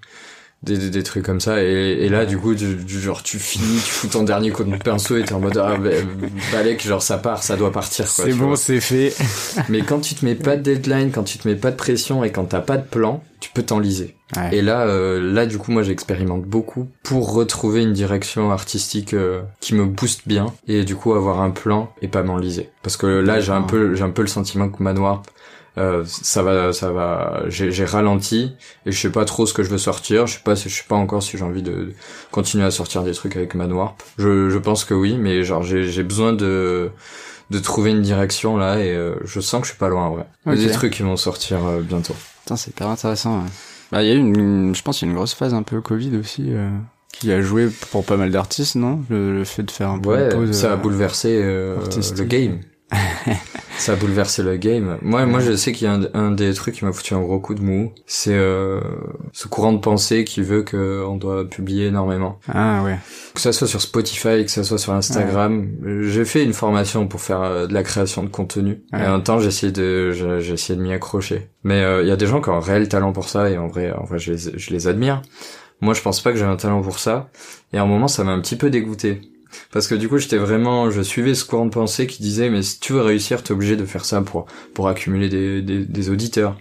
[0.63, 1.63] des, des, des trucs comme ça.
[1.63, 1.67] Et,
[2.05, 4.77] et là du coup du, du genre tu finis tu fous ton dernier coup de
[4.77, 6.07] pinceau et t'es en mode ah ben,
[6.53, 9.15] balèque genre ça part ça doit partir quoi C'est tu bon, c'est fait.
[9.69, 12.25] mais quand tu te mets pas de deadline quand tu te mets pas de pression
[12.25, 14.17] et quand t'as pas de plan tu peux t'enliser.
[14.37, 14.57] Ouais.
[14.57, 19.43] et là euh, là du coup moi j'expérimente beaucoup pour retrouver une direction artistique euh,
[19.61, 22.71] qui me booste bien et du coup avoir un plan et pas m'enliser.
[22.83, 25.23] Parce que là j'ai un peu j'ai un peu le sentiment que Manoir
[25.77, 28.53] euh, ça va ça va j'ai ralenti
[28.87, 30.85] et je sais pas trop ce que je veux sortir je sais pas je sais
[30.89, 31.93] pas encore si j'ai envie de
[32.31, 36.03] continuer à sortir des trucs avec Manwarp je je pense que oui mais genre j'ai
[36.05, 36.91] besoin de
[37.51, 40.11] de trouver une direction là et euh, je sens que je suis pas loin en
[40.15, 40.67] vrai il y a Ok.
[40.69, 42.15] des trucs qui vont sortir euh, bientôt
[42.45, 43.39] Putain, c'est hyper intéressant.
[43.39, 43.49] ouais.
[43.91, 45.63] Bah, il y a eu une, je pense, qu'il y a une grosse phase un
[45.63, 46.69] peu Covid aussi, euh,
[47.11, 49.03] qui a joué pour pas mal d'artistes, non?
[49.09, 50.53] Le, le fait de faire un peu ouais une pause.
[50.53, 51.77] ça a euh, bouleversé euh,
[52.19, 52.61] le game
[53.79, 56.55] ça a bouleversé le game moi moi je sais qu'il y a un, un des
[56.55, 58.81] trucs qui m'a foutu un gros coup de mou c'est euh,
[59.33, 62.99] ce courant de pensée qui veut que on doit publier énormément Ah ouais.
[63.35, 65.69] que ça soit sur Spotify, que ça soit sur Instagram.
[66.03, 68.83] J'ai fait une formation pour faire euh, de la création de contenu.
[68.93, 69.03] Ouais.
[69.03, 70.13] Et en même temps, j'ai essayé de,
[70.53, 71.49] essayé de m'y accrocher.
[71.65, 73.59] Mais euh, il y a des gens qui ont un réel talent pour ça et
[73.59, 75.23] en vrai, en vrai, je les, je les admire.
[75.81, 77.29] Moi, je pense pas que j'ai un talent pour ça.
[77.73, 79.21] Et à un moment, ça m'a un petit peu dégoûté.
[79.73, 82.63] Parce que du coup, j'étais vraiment, je suivais ce courant de pensée qui disait, mais
[82.63, 86.11] si tu veux réussir, t'es obligé de faire ça pour, pour accumuler des, des, des
[86.11, 86.57] auditeurs,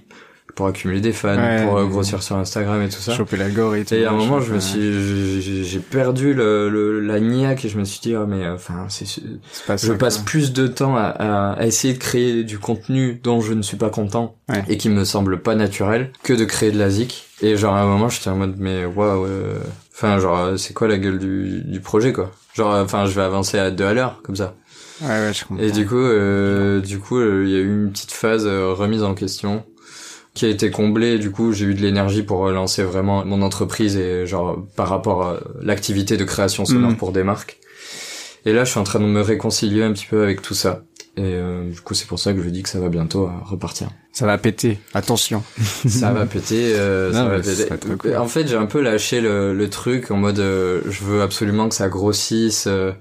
[0.55, 3.13] pour accumuler des fans, Ouais, pour euh, grossir sur Instagram et tout ça.
[3.15, 3.95] Choper l'algorithme.
[3.95, 7.77] Et à un moment, je me suis, j'ai- perdu le, le- la niaque et je
[7.79, 10.25] me suis dit, ah mais euh, enfin, c'est, je passe quoi.
[10.25, 13.77] plus de temps à, à, à essayer de créer du contenu dont je ne suis
[13.77, 14.63] pas content Ouais.
[14.69, 17.25] et qui me semble pas naturel que de créer de la zik.
[17.41, 19.57] Et genre à un moment, j'étais en mode, mais waouh, euh,
[19.95, 22.31] enfin genre, c'est quoi la gueule du, du projet quoi?
[22.56, 24.56] Genre, euh, enfin, je vais avancer à deux à l'heure comme ça.
[25.01, 25.64] Ouais, ouais, je comprends.
[25.64, 28.74] Et du coup, euh, du coup, euh, il y a eu une petite phase euh,
[28.74, 29.64] remise en question
[30.34, 31.20] qui a été comblée.
[31.20, 35.24] Du coup, j'ai eu de l'énergie pour relancer vraiment mon entreprise et genre par rapport
[35.24, 36.97] à l'activité de création sonore Mhm.
[36.97, 37.60] pour des marques.
[38.45, 40.82] Et là, je suis en train de me réconcilier un petit peu avec tout ça.
[41.16, 43.32] Et euh, du coup, c'est pour ça que je dis que ça va bientôt euh,
[43.43, 43.89] repartir.
[44.11, 44.80] Ça va péter.
[44.95, 45.43] Attention.
[45.88, 46.74] Ça va péter.
[46.76, 47.95] euh, Non, ça va péter.
[47.97, 48.18] cool.
[48.18, 51.70] En fait, j'ai un peu lâché le, le truc en mode, euh, je veux absolument
[51.70, 52.66] que ça grossisse.
[52.68, 52.91] euh,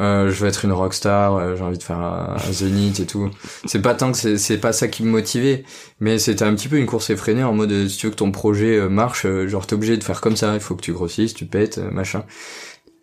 [0.00, 1.34] euh, je veux être une rockstar.
[1.34, 3.28] euh, j'ai envie de faire un, un zénith et tout.
[3.66, 5.64] C'est pas tant que c'est, c'est pas ça qui me motivait,
[5.98, 8.30] mais c'était un petit peu une course effrénée en mode, si tu veux que ton
[8.30, 10.54] projet marche, genre t'es obligé de faire comme ça.
[10.54, 12.22] Il faut que tu grossisses, tu pètes, machin.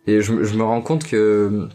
[0.08, 1.68] Et je, je me rends compte que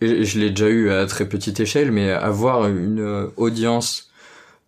[0.00, 4.10] je l'ai déjà eu à très petite échelle, mais avoir une euh, audience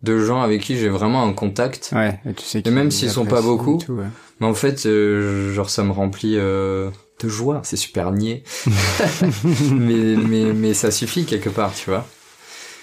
[0.01, 1.91] de gens avec qui j'ai vraiment un contact.
[1.93, 4.05] Ouais, et tu sais Et même s'ils sont pas beaucoup, et tout, ouais.
[4.39, 6.89] Mais en fait, euh, genre ça me remplit euh,
[7.21, 7.61] de joie.
[7.63, 8.43] C'est super niais,
[9.71, 12.05] mais mais mais ça suffit quelque part, tu vois.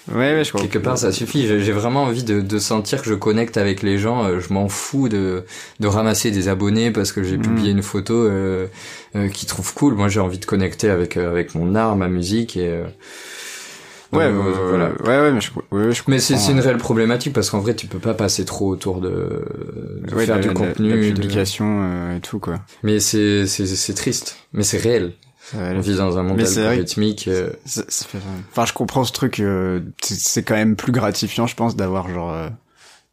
[0.09, 0.67] Ouais, ouais, je comprends.
[0.67, 1.45] Quelque part, ça suffit.
[1.47, 4.25] J'ai vraiment envie de, de sentir que je connecte avec les gens.
[4.25, 5.43] Euh, Je m'en fous de,
[5.79, 7.41] de ramasser des abonnés parce que j'ai Mm.
[7.43, 8.67] publié une photo euh,
[9.15, 9.93] euh, qu'ils trouvent cool.
[9.93, 12.83] Moi, j'ai envie de connecter avec euh, avec mon art, ma musique et euh,
[14.13, 14.89] Ouais, Donc, euh, voilà.
[15.05, 17.87] ouais, ouais, mais je, ouais, je Mais c'est une réelle problématique parce qu'en vrai tu
[17.87, 19.45] peux pas passer trop autour de,
[20.05, 20.89] de Ouais, faire de- du contenu.
[20.91, 22.59] de la publication et tout quoi.
[22.83, 25.13] Mais c'est c'est triste, mais c'est réel.
[25.55, 27.27] On vit dans un monde Mais algorithmique.
[27.27, 28.17] euh, ça- ça fait-
[28.51, 29.39] Enfin, je comprends ce truc.
[29.39, 32.49] euh, c'est- quand même plus gratifiant, je pense, d'avoir genre euh,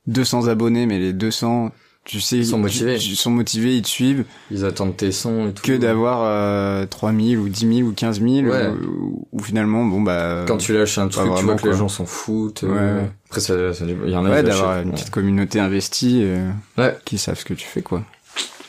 [0.06, 1.70] 200 abonnés, mais les 200,
[2.04, 2.96] tu sais, Ils sont motivés.
[2.96, 5.62] Ils sont motivés, ils te suivent, Ils attendent tes sons et tout.
[5.62, 8.68] que d'avoir euh, 3000 ou 10 000 ou 15 000, Ouais.
[8.68, 10.44] ou, ou finalement, bon bah.
[10.46, 12.64] Quand tu lâches un truc, tu vois que les gens s'en foutent.
[12.64, 13.10] euh, Ouais.
[13.26, 13.54] Après, ça,
[14.04, 16.96] il y en a Ouais, d'avoir une petite communauté investie euh, Ouais.
[17.04, 18.02] qui savent ce que tu fais, quoi.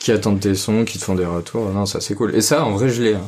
[0.00, 1.68] qui attendent tes sons, qui te font des retours.
[1.70, 2.34] Non, ça c'est cool.
[2.34, 3.14] Et ça, en vrai, je l'ai.
[3.14, 3.20] hein.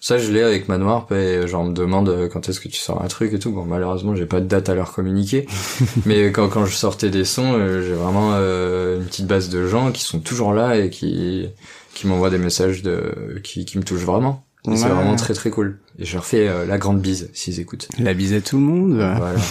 [0.00, 1.06] Ça, je l'ai avec Manoir.
[1.12, 3.50] Et genre, on me demande euh, quand est-ce que tu sors un truc et tout.
[3.50, 5.46] Bon, malheureusement, j'ai pas de date à leur communiquer.
[6.06, 9.66] Mais quand, quand je sortais des sons, euh, j'ai vraiment euh, une petite base de
[9.66, 11.48] gens qui sont toujours là et qui
[11.94, 14.44] qui m'envoient des messages de qui, qui me touchent vraiment.
[14.64, 15.78] C'est vraiment très très cool.
[15.98, 17.88] Et je leur fais euh, la grande bise s'ils écoutent.
[17.98, 18.94] La bise à tout le monde.
[18.94, 19.38] Voilà.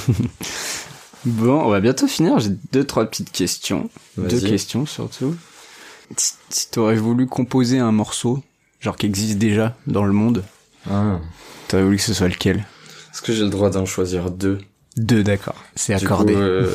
[1.26, 2.40] Bon, on va bientôt finir.
[2.40, 3.90] J'ai deux, trois petites questions.
[4.18, 5.36] Deux questions surtout.
[6.16, 8.42] Si t'aurais voulu composer un morceau,
[8.80, 10.44] genre qui existe déjà dans le monde,
[10.90, 11.20] Ah.
[11.68, 12.66] t'aurais voulu que ce soit lequel
[13.12, 14.60] Est-ce que j'ai le droit d'en choisir deux
[14.96, 15.56] Deux, d'accord.
[15.76, 16.34] C'est accordé.
[16.34, 16.70] coup, euh,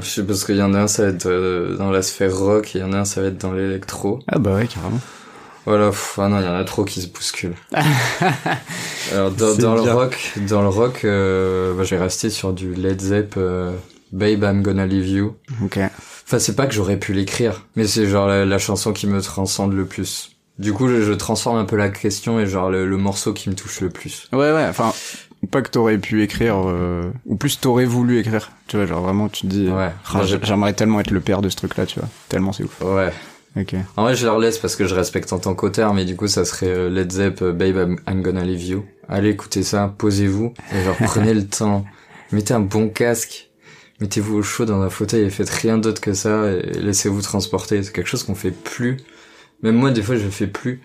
[0.00, 2.36] je sais parce qu'il y en a un ça va être euh, dans la sphère
[2.36, 4.20] rock et il y en a un ça va être dans l'électro.
[4.28, 5.00] Ah bah ouais, carrément.
[5.64, 7.54] Voilà, pff, ah non, il y en a trop qui se bousculent.
[9.12, 13.00] Alors dans, le rock, dans le rock, euh, bah, je vais rester sur du Led
[13.00, 13.72] Zepp, euh,
[14.10, 15.36] Babe I'm Gonna Leave You.
[15.64, 15.78] Ok.
[16.24, 19.20] Enfin, c'est pas que j'aurais pu l'écrire, mais c'est genre la, la chanson qui me
[19.20, 20.31] transcende le plus.
[20.58, 23.48] Du coup, je, je transforme un peu la question et genre le, le morceau qui
[23.48, 24.28] me touche le plus.
[24.32, 24.92] Ouais, ouais, enfin,
[25.50, 28.52] pas que t'aurais pu écrire, euh, ou plus t'aurais voulu écrire.
[28.68, 29.90] Tu vois, genre vraiment, tu te dis, Ouais.
[30.14, 32.08] Ah, j'aimerais tellement être le père de ce truc-là, tu vois.
[32.28, 32.80] Tellement c'est ouf.
[32.82, 33.12] Ouais.
[33.56, 33.74] Ok.
[33.96, 36.26] En vrai, je leur laisse parce que je respecte en tant qu'auteur, mais du coup,
[36.26, 38.84] ça serait euh, Led Zepp, euh, Babe, I'm, I'm Gonna Leave You.
[39.08, 41.84] Allez, écoutez ça, posez-vous, et genre, prenez le temps.
[42.30, 43.50] Mettez un bon casque,
[44.00, 47.82] mettez-vous au chaud dans un fauteuil et faites rien d'autre que ça, et laissez-vous transporter.
[47.82, 48.96] C'est quelque chose qu'on fait plus.
[49.62, 50.80] Même moi, des fois, je le fais plus.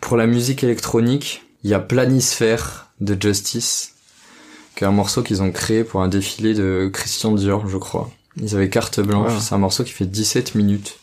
[0.00, 3.94] Pour la musique électronique, il y a Planisphère de Justice,
[4.76, 8.10] qui est un morceau qu'ils ont créé pour un défilé de Christian Dior, je crois.
[8.36, 10.98] Ils avaient carte blanche, c'est un morceau qui fait 17 minutes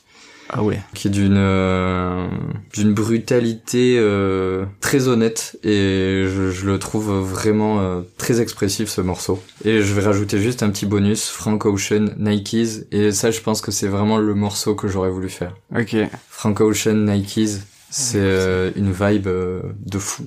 [0.49, 0.79] Ah ouais.
[0.93, 2.27] qui est d'une euh,
[2.73, 5.57] d'une brutalité euh, très honnête.
[5.63, 9.41] Et je, je le trouve vraiment euh, très expressif ce morceau.
[9.65, 11.27] Et je vais rajouter juste un petit bonus.
[11.29, 12.85] Frank Ocean Nikes.
[12.91, 15.55] Et ça je pense que c'est vraiment le morceau que j'aurais voulu faire.
[15.75, 15.95] Ok.
[16.29, 20.23] Frank Ocean Nikes c'est euh, une vibe euh, de fou.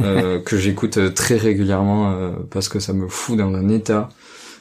[0.00, 4.08] Euh, que j'écoute très régulièrement euh, parce que ça me fout dans un état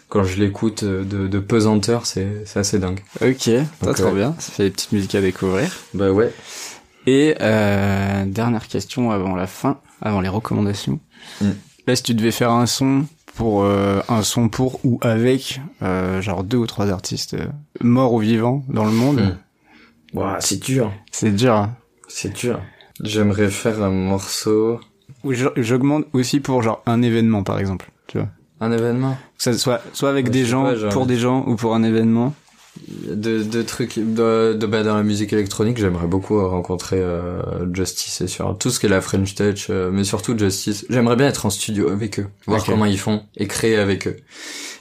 [0.10, 3.50] quand je l'écoute euh, de, de pesanteur c'est assez dingue Ok.
[3.84, 4.14] Donc, trop ouais.
[4.16, 4.36] bien.
[4.40, 5.70] Ça fait des petites musiques à découvrir.
[5.94, 6.34] bah ouais
[7.06, 11.00] Et euh, dernière question avant la fin, avant les recommandations.
[11.42, 11.50] Mm.
[11.88, 13.06] Là, si tu devais faire un son
[13.36, 17.48] pour euh, un son pour ou avec euh, genre deux ou trois artistes euh,
[17.82, 19.38] morts ou vivants dans le monde, Mm.
[20.40, 21.54] C'est dur c'est dur.
[21.54, 21.76] hein.
[22.08, 22.60] C'est dur.
[23.04, 24.80] J'aimerais faire un morceau.
[25.24, 28.30] Ou j'augmente aussi pour genre un événement par exemple, tu vois.
[28.62, 29.18] Un événement?
[29.38, 32.34] Ça soit soit avec Ouais, des gens, pas, pour des gens ou pour un événement.
[32.88, 37.42] de, de trucs de, de bah, dans la musique électronique j'aimerais beaucoup rencontrer euh,
[37.74, 40.86] Justice c'est sûr tout ce qui est la French Touch euh, mais surtout Justice.
[40.90, 44.18] J'aimerais bien être en studio avec eux voir comment ils font et créer avec eux.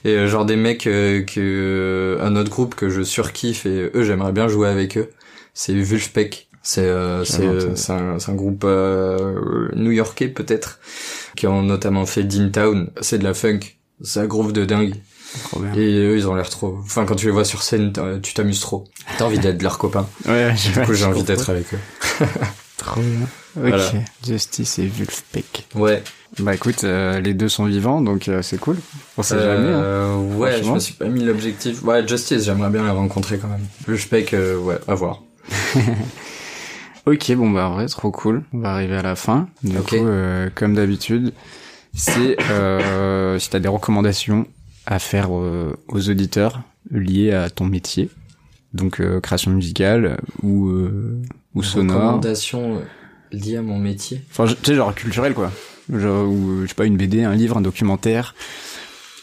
[0.05, 3.89] Et euh, genre des mecs euh, que euh, un autre groupe que je surkiffe et
[3.95, 5.09] eux j'aimerais bien jouer avec eux.
[5.55, 10.79] C'est Vulfpeck c'est euh, c'est euh, un, un groupe euh, new-yorkais peut-être
[11.35, 13.59] qui ont notamment fait Dean Town c'est de la funk
[14.15, 14.95] un groupe de dingue
[15.45, 15.73] Trop bien.
[15.73, 16.77] et eux, ils ont l'air trop.
[16.83, 17.91] Enfin, quand tu les vois sur scène,
[18.23, 18.85] tu t'amuses trop.
[19.17, 20.07] T'as envie d'être leur copain.
[20.27, 21.79] Ouais, Du coup, j'ai envie d'être avec eux.
[22.77, 23.21] Trop bien.
[23.55, 23.69] Ok.
[23.69, 23.91] Voilà.
[24.25, 25.67] Justice et Vulfpeck.
[25.73, 26.03] Ouais.
[26.39, 28.77] Bah écoute, euh, les deux sont vivants, donc euh, c'est cool.
[29.17, 29.73] On sait jamais.
[29.73, 29.81] Hein.
[29.81, 31.81] Euh, ouais, je me suis pas mis l'objectif.
[31.83, 33.97] Ouais, Justice, j'aimerais bien la rencontrer quand même.
[33.97, 35.23] Spec, euh, ouais, à voir.
[37.05, 38.43] Ok, bon bah en vrai, trop cool.
[38.53, 39.47] On va arriver à la fin.
[39.63, 39.89] Du Ok.
[39.91, 41.31] coup, euh, comme d'habitude,
[41.97, 44.47] c'est euh, si t'as des recommandations
[44.85, 48.09] à faire euh, aux auditeurs liées à ton métier,
[48.73, 51.19] donc euh, création musicale ou euh,
[51.55, 51.97] ou sonore.
[51.97, 52.79] Recommandation euh,
[53.31, 54.21] liée à mon métier.
[54.31, 55.51] Enfin, tu sais, genre culturel quoi.
[55.91, 58.35] Genre, ou je sais pas, une BD, un livre, un documentaire,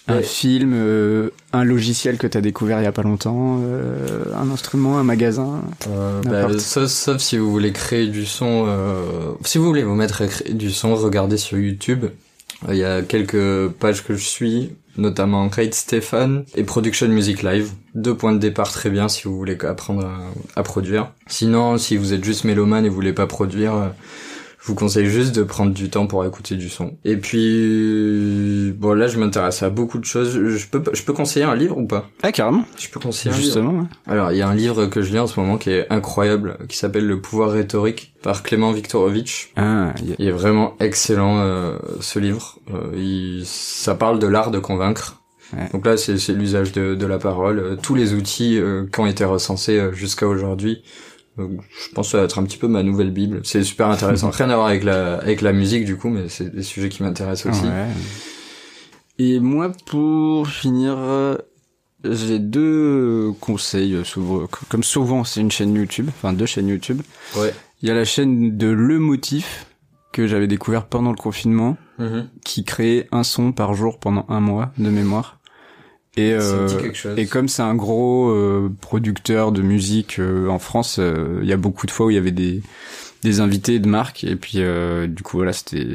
[0.08, 4.50] un film, euh, un logiciel que t'as découvert il y a pas longtemps, euh, un
[4.50, 5.62] instrument, un magasin.
[5.88, 9.94] Euh, bah, sauf, sauf si vous voulez créer du son, euh, si vous voulez vous
[9.94, 12.06] mettre à créer du son, regardez sur YouTube.
[12.70, 17.72] Il y a quelques pages que je suis, notamment Kate Stefan et Production Music Live.
[17.94, 21.10] Deux points de départ très bien si vous voulez apprendre à, à produire.
[21.26, 23.88] Sinon, si vous êtes juste mélomane et vous voulez pas produire, euh,
[24.64, 26.96] Je vous conseille juste de prendre du temps pour écouter du son.
[27.04, 30.30] Et puis, bon là, je m'intéresse à beaucoup de choses.
[30.32, 32.08] Je peux, je peux conseiller un livre ou pas?
[32.22, 32.64] Ah, carrément.
[32.78, 33.72] Je peux conseiller un Justement.
[33.72, 33.88] livre.
[34.06, 36.56] Alors, il y a un livre que je lis en ce moment qui est incroyable,
[36.66, 39.52] qui s'appelle Le pouvoir rhétorique par Clément Viktorovitch.
[39.56, 42.58] Ah, Il est vraiment excellent euh, ce livre.
[42.72, 45.20] Euh, il, ça parle de l'art de convaincre.
[45.52, 45.68] Ouais.
[45.74, 49.06] Donc là, c'est l'usage de, de la parole, euh, tous les outils euh, qui ont
[49.06, 50.82] été recensés jusqu'à aujourd'hui.
[51.36, 53.40] Donc, je pense que ça va être un petit peu ma nouvelle bible.
[53.44, 54.30] C'est super intéressant.
[54.32, 57.02] Rien à voir avec la avec la musique du coup, mais c'est des sujets qui
[57.02, 57.64] m'intéressent aussi.
[57.66, 57.88] Ouais.
[59.18, 61.36] Et moi, pour finir, euh,
[62.04, 63.94] j'ai deux conseils.
[63.94, 67.00] euh, souvent- Comme souvent, c'est une chaîne YouTube, enfin deux chaînes YouTube.
[67.36, 67.52] Ouais.
[67.82, 69.66] Il y a la chaîne de Le Motif
[70.12, 72.28] que j'avais découvert pendant le confinement, Mhm.
[72.44, 75.38] qui créait un son par jour pendant un mois de mémoire.
[76.16, 76.68] Et, euh,
[77.16, 81.52] et comme c'est un gros euh, producteur de musique euh, en France, euh, il y
[81.52, 82.62] a beaucoup de fois où il y avait des
[83.22, 85.86] des invités de marque et puis euh, du coup voilà c'était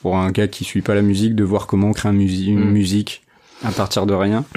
[0.00, 2.46] pour un gars qui suit pas la musique de voir comment on crée un musi-
[2.48, 2.72] une Mm.
[2.72, 3.22] musique
[3.62, 4.44] à partir de rien.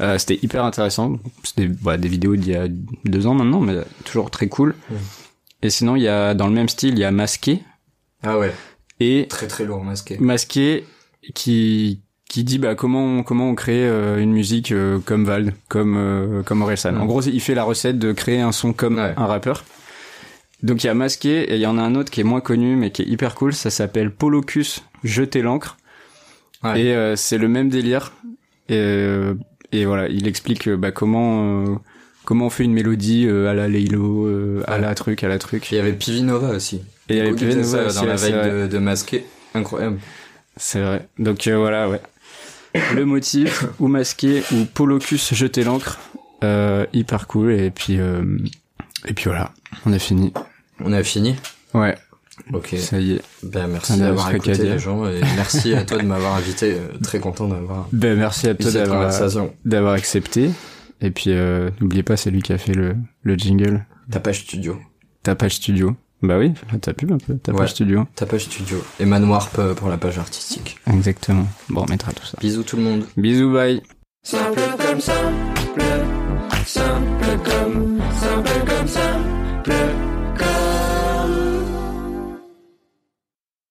[0.00, 1.18] Euh, c'était hyper intéressant.
[1.42, 2.68] C'était bah, des vidéos d'il y a
[3.04, 4.76] deux ans maintenant, mais toujours très cool.
[4.90, 4.94] Mm.
[5.62, 7.62] Et sinon il y a dans le même style il y a Masqué
[8.22, 8.52] Ah ouais.
[9.00, 10.16] et Très très lourd masqué.
[10.20, 10.84] Masqué
[11.34, 15.54] qui qui dit bah comment on, comment on crée euh, une musique euh, comme Vald,
[15.68, 16.96] comme euh, comme Orelsan.
[16.96, 19.14] En gros, il fait la recette de créer un son comme Ouais.
[19.16, 19.64] un rappeur.
[20.62, 22.40] Donc il y a Masqué et il y en a un autre qui est moins
[22.40, 25.76] connu mais qui est hyper cool, ça s'appelle Polocus jeter l'encre.
[26.64, 26.80] Ouais.
[26.80, 28.12] Et euh, c'est le même délire
[28.68, 29.34] et euh,
[29.72, 31.76] et voilà, il explique bah comment euh,
[32.24, 35.70] comment on fait une mélodie euh, à la euh, à la truc, à la truc.
[35.70, 36.82] Il y avait Pivinova aussi.
[37.08, 39.24] Et il y avait aussi, dans la veille de, de masqué.
[39.54, 39.98] Incroyable.
[40.56, 41.08] C'est vrai.
[41.18, 42.00] Donc euh, voilà, ouais.
[42.94, 45.98] Le motif, ou masqué, ou Polocus jeter l'encre,
[46.44, 47.52] euh, hyper cool.
[47.52, 48.22] Et puis, euh,
[49.06, 49.52] et puis voilà,
[49.86, 50.32] on a fini.
[50.84, 51.36] On a fini.
[51.74, 51.96] Ouais,
[52.52, 52.74] Ok.
[52.78, 53.22] ça y est.
[53.42, 56.74] Ben merci d'avoir écouté les gens et merci à toi de m'avoir invité.
[56.74, 58.70] euh, Très content d'avoir Ben merci à toi
[59.64, 60.50] d'avoir accepté.
[61.00, 63.84] Et puis euh, n'oubliez pas, c'est lui qui a fait le le jingle.
[64.10, 64.78] Ta page studio.
[65.22, 65.96] Ta page studio.
[66.20, 68.06] Bah oui, ta pub un peu, ta page studio.
[68.16, 68.82] Ta page studio.
[68.98, 70.78] Et Manoir pour la page artistique.
[70.92, 71.46] Exactement.
[71.68, 72.36] Bon, on mettra tout ça.
[72.40, 73.04] Bisous tout le monde.
[73.16, 73.80] Bisous, bye.
[74.24, 75.80] Simple comme simple
[77.44, 77.98] comme.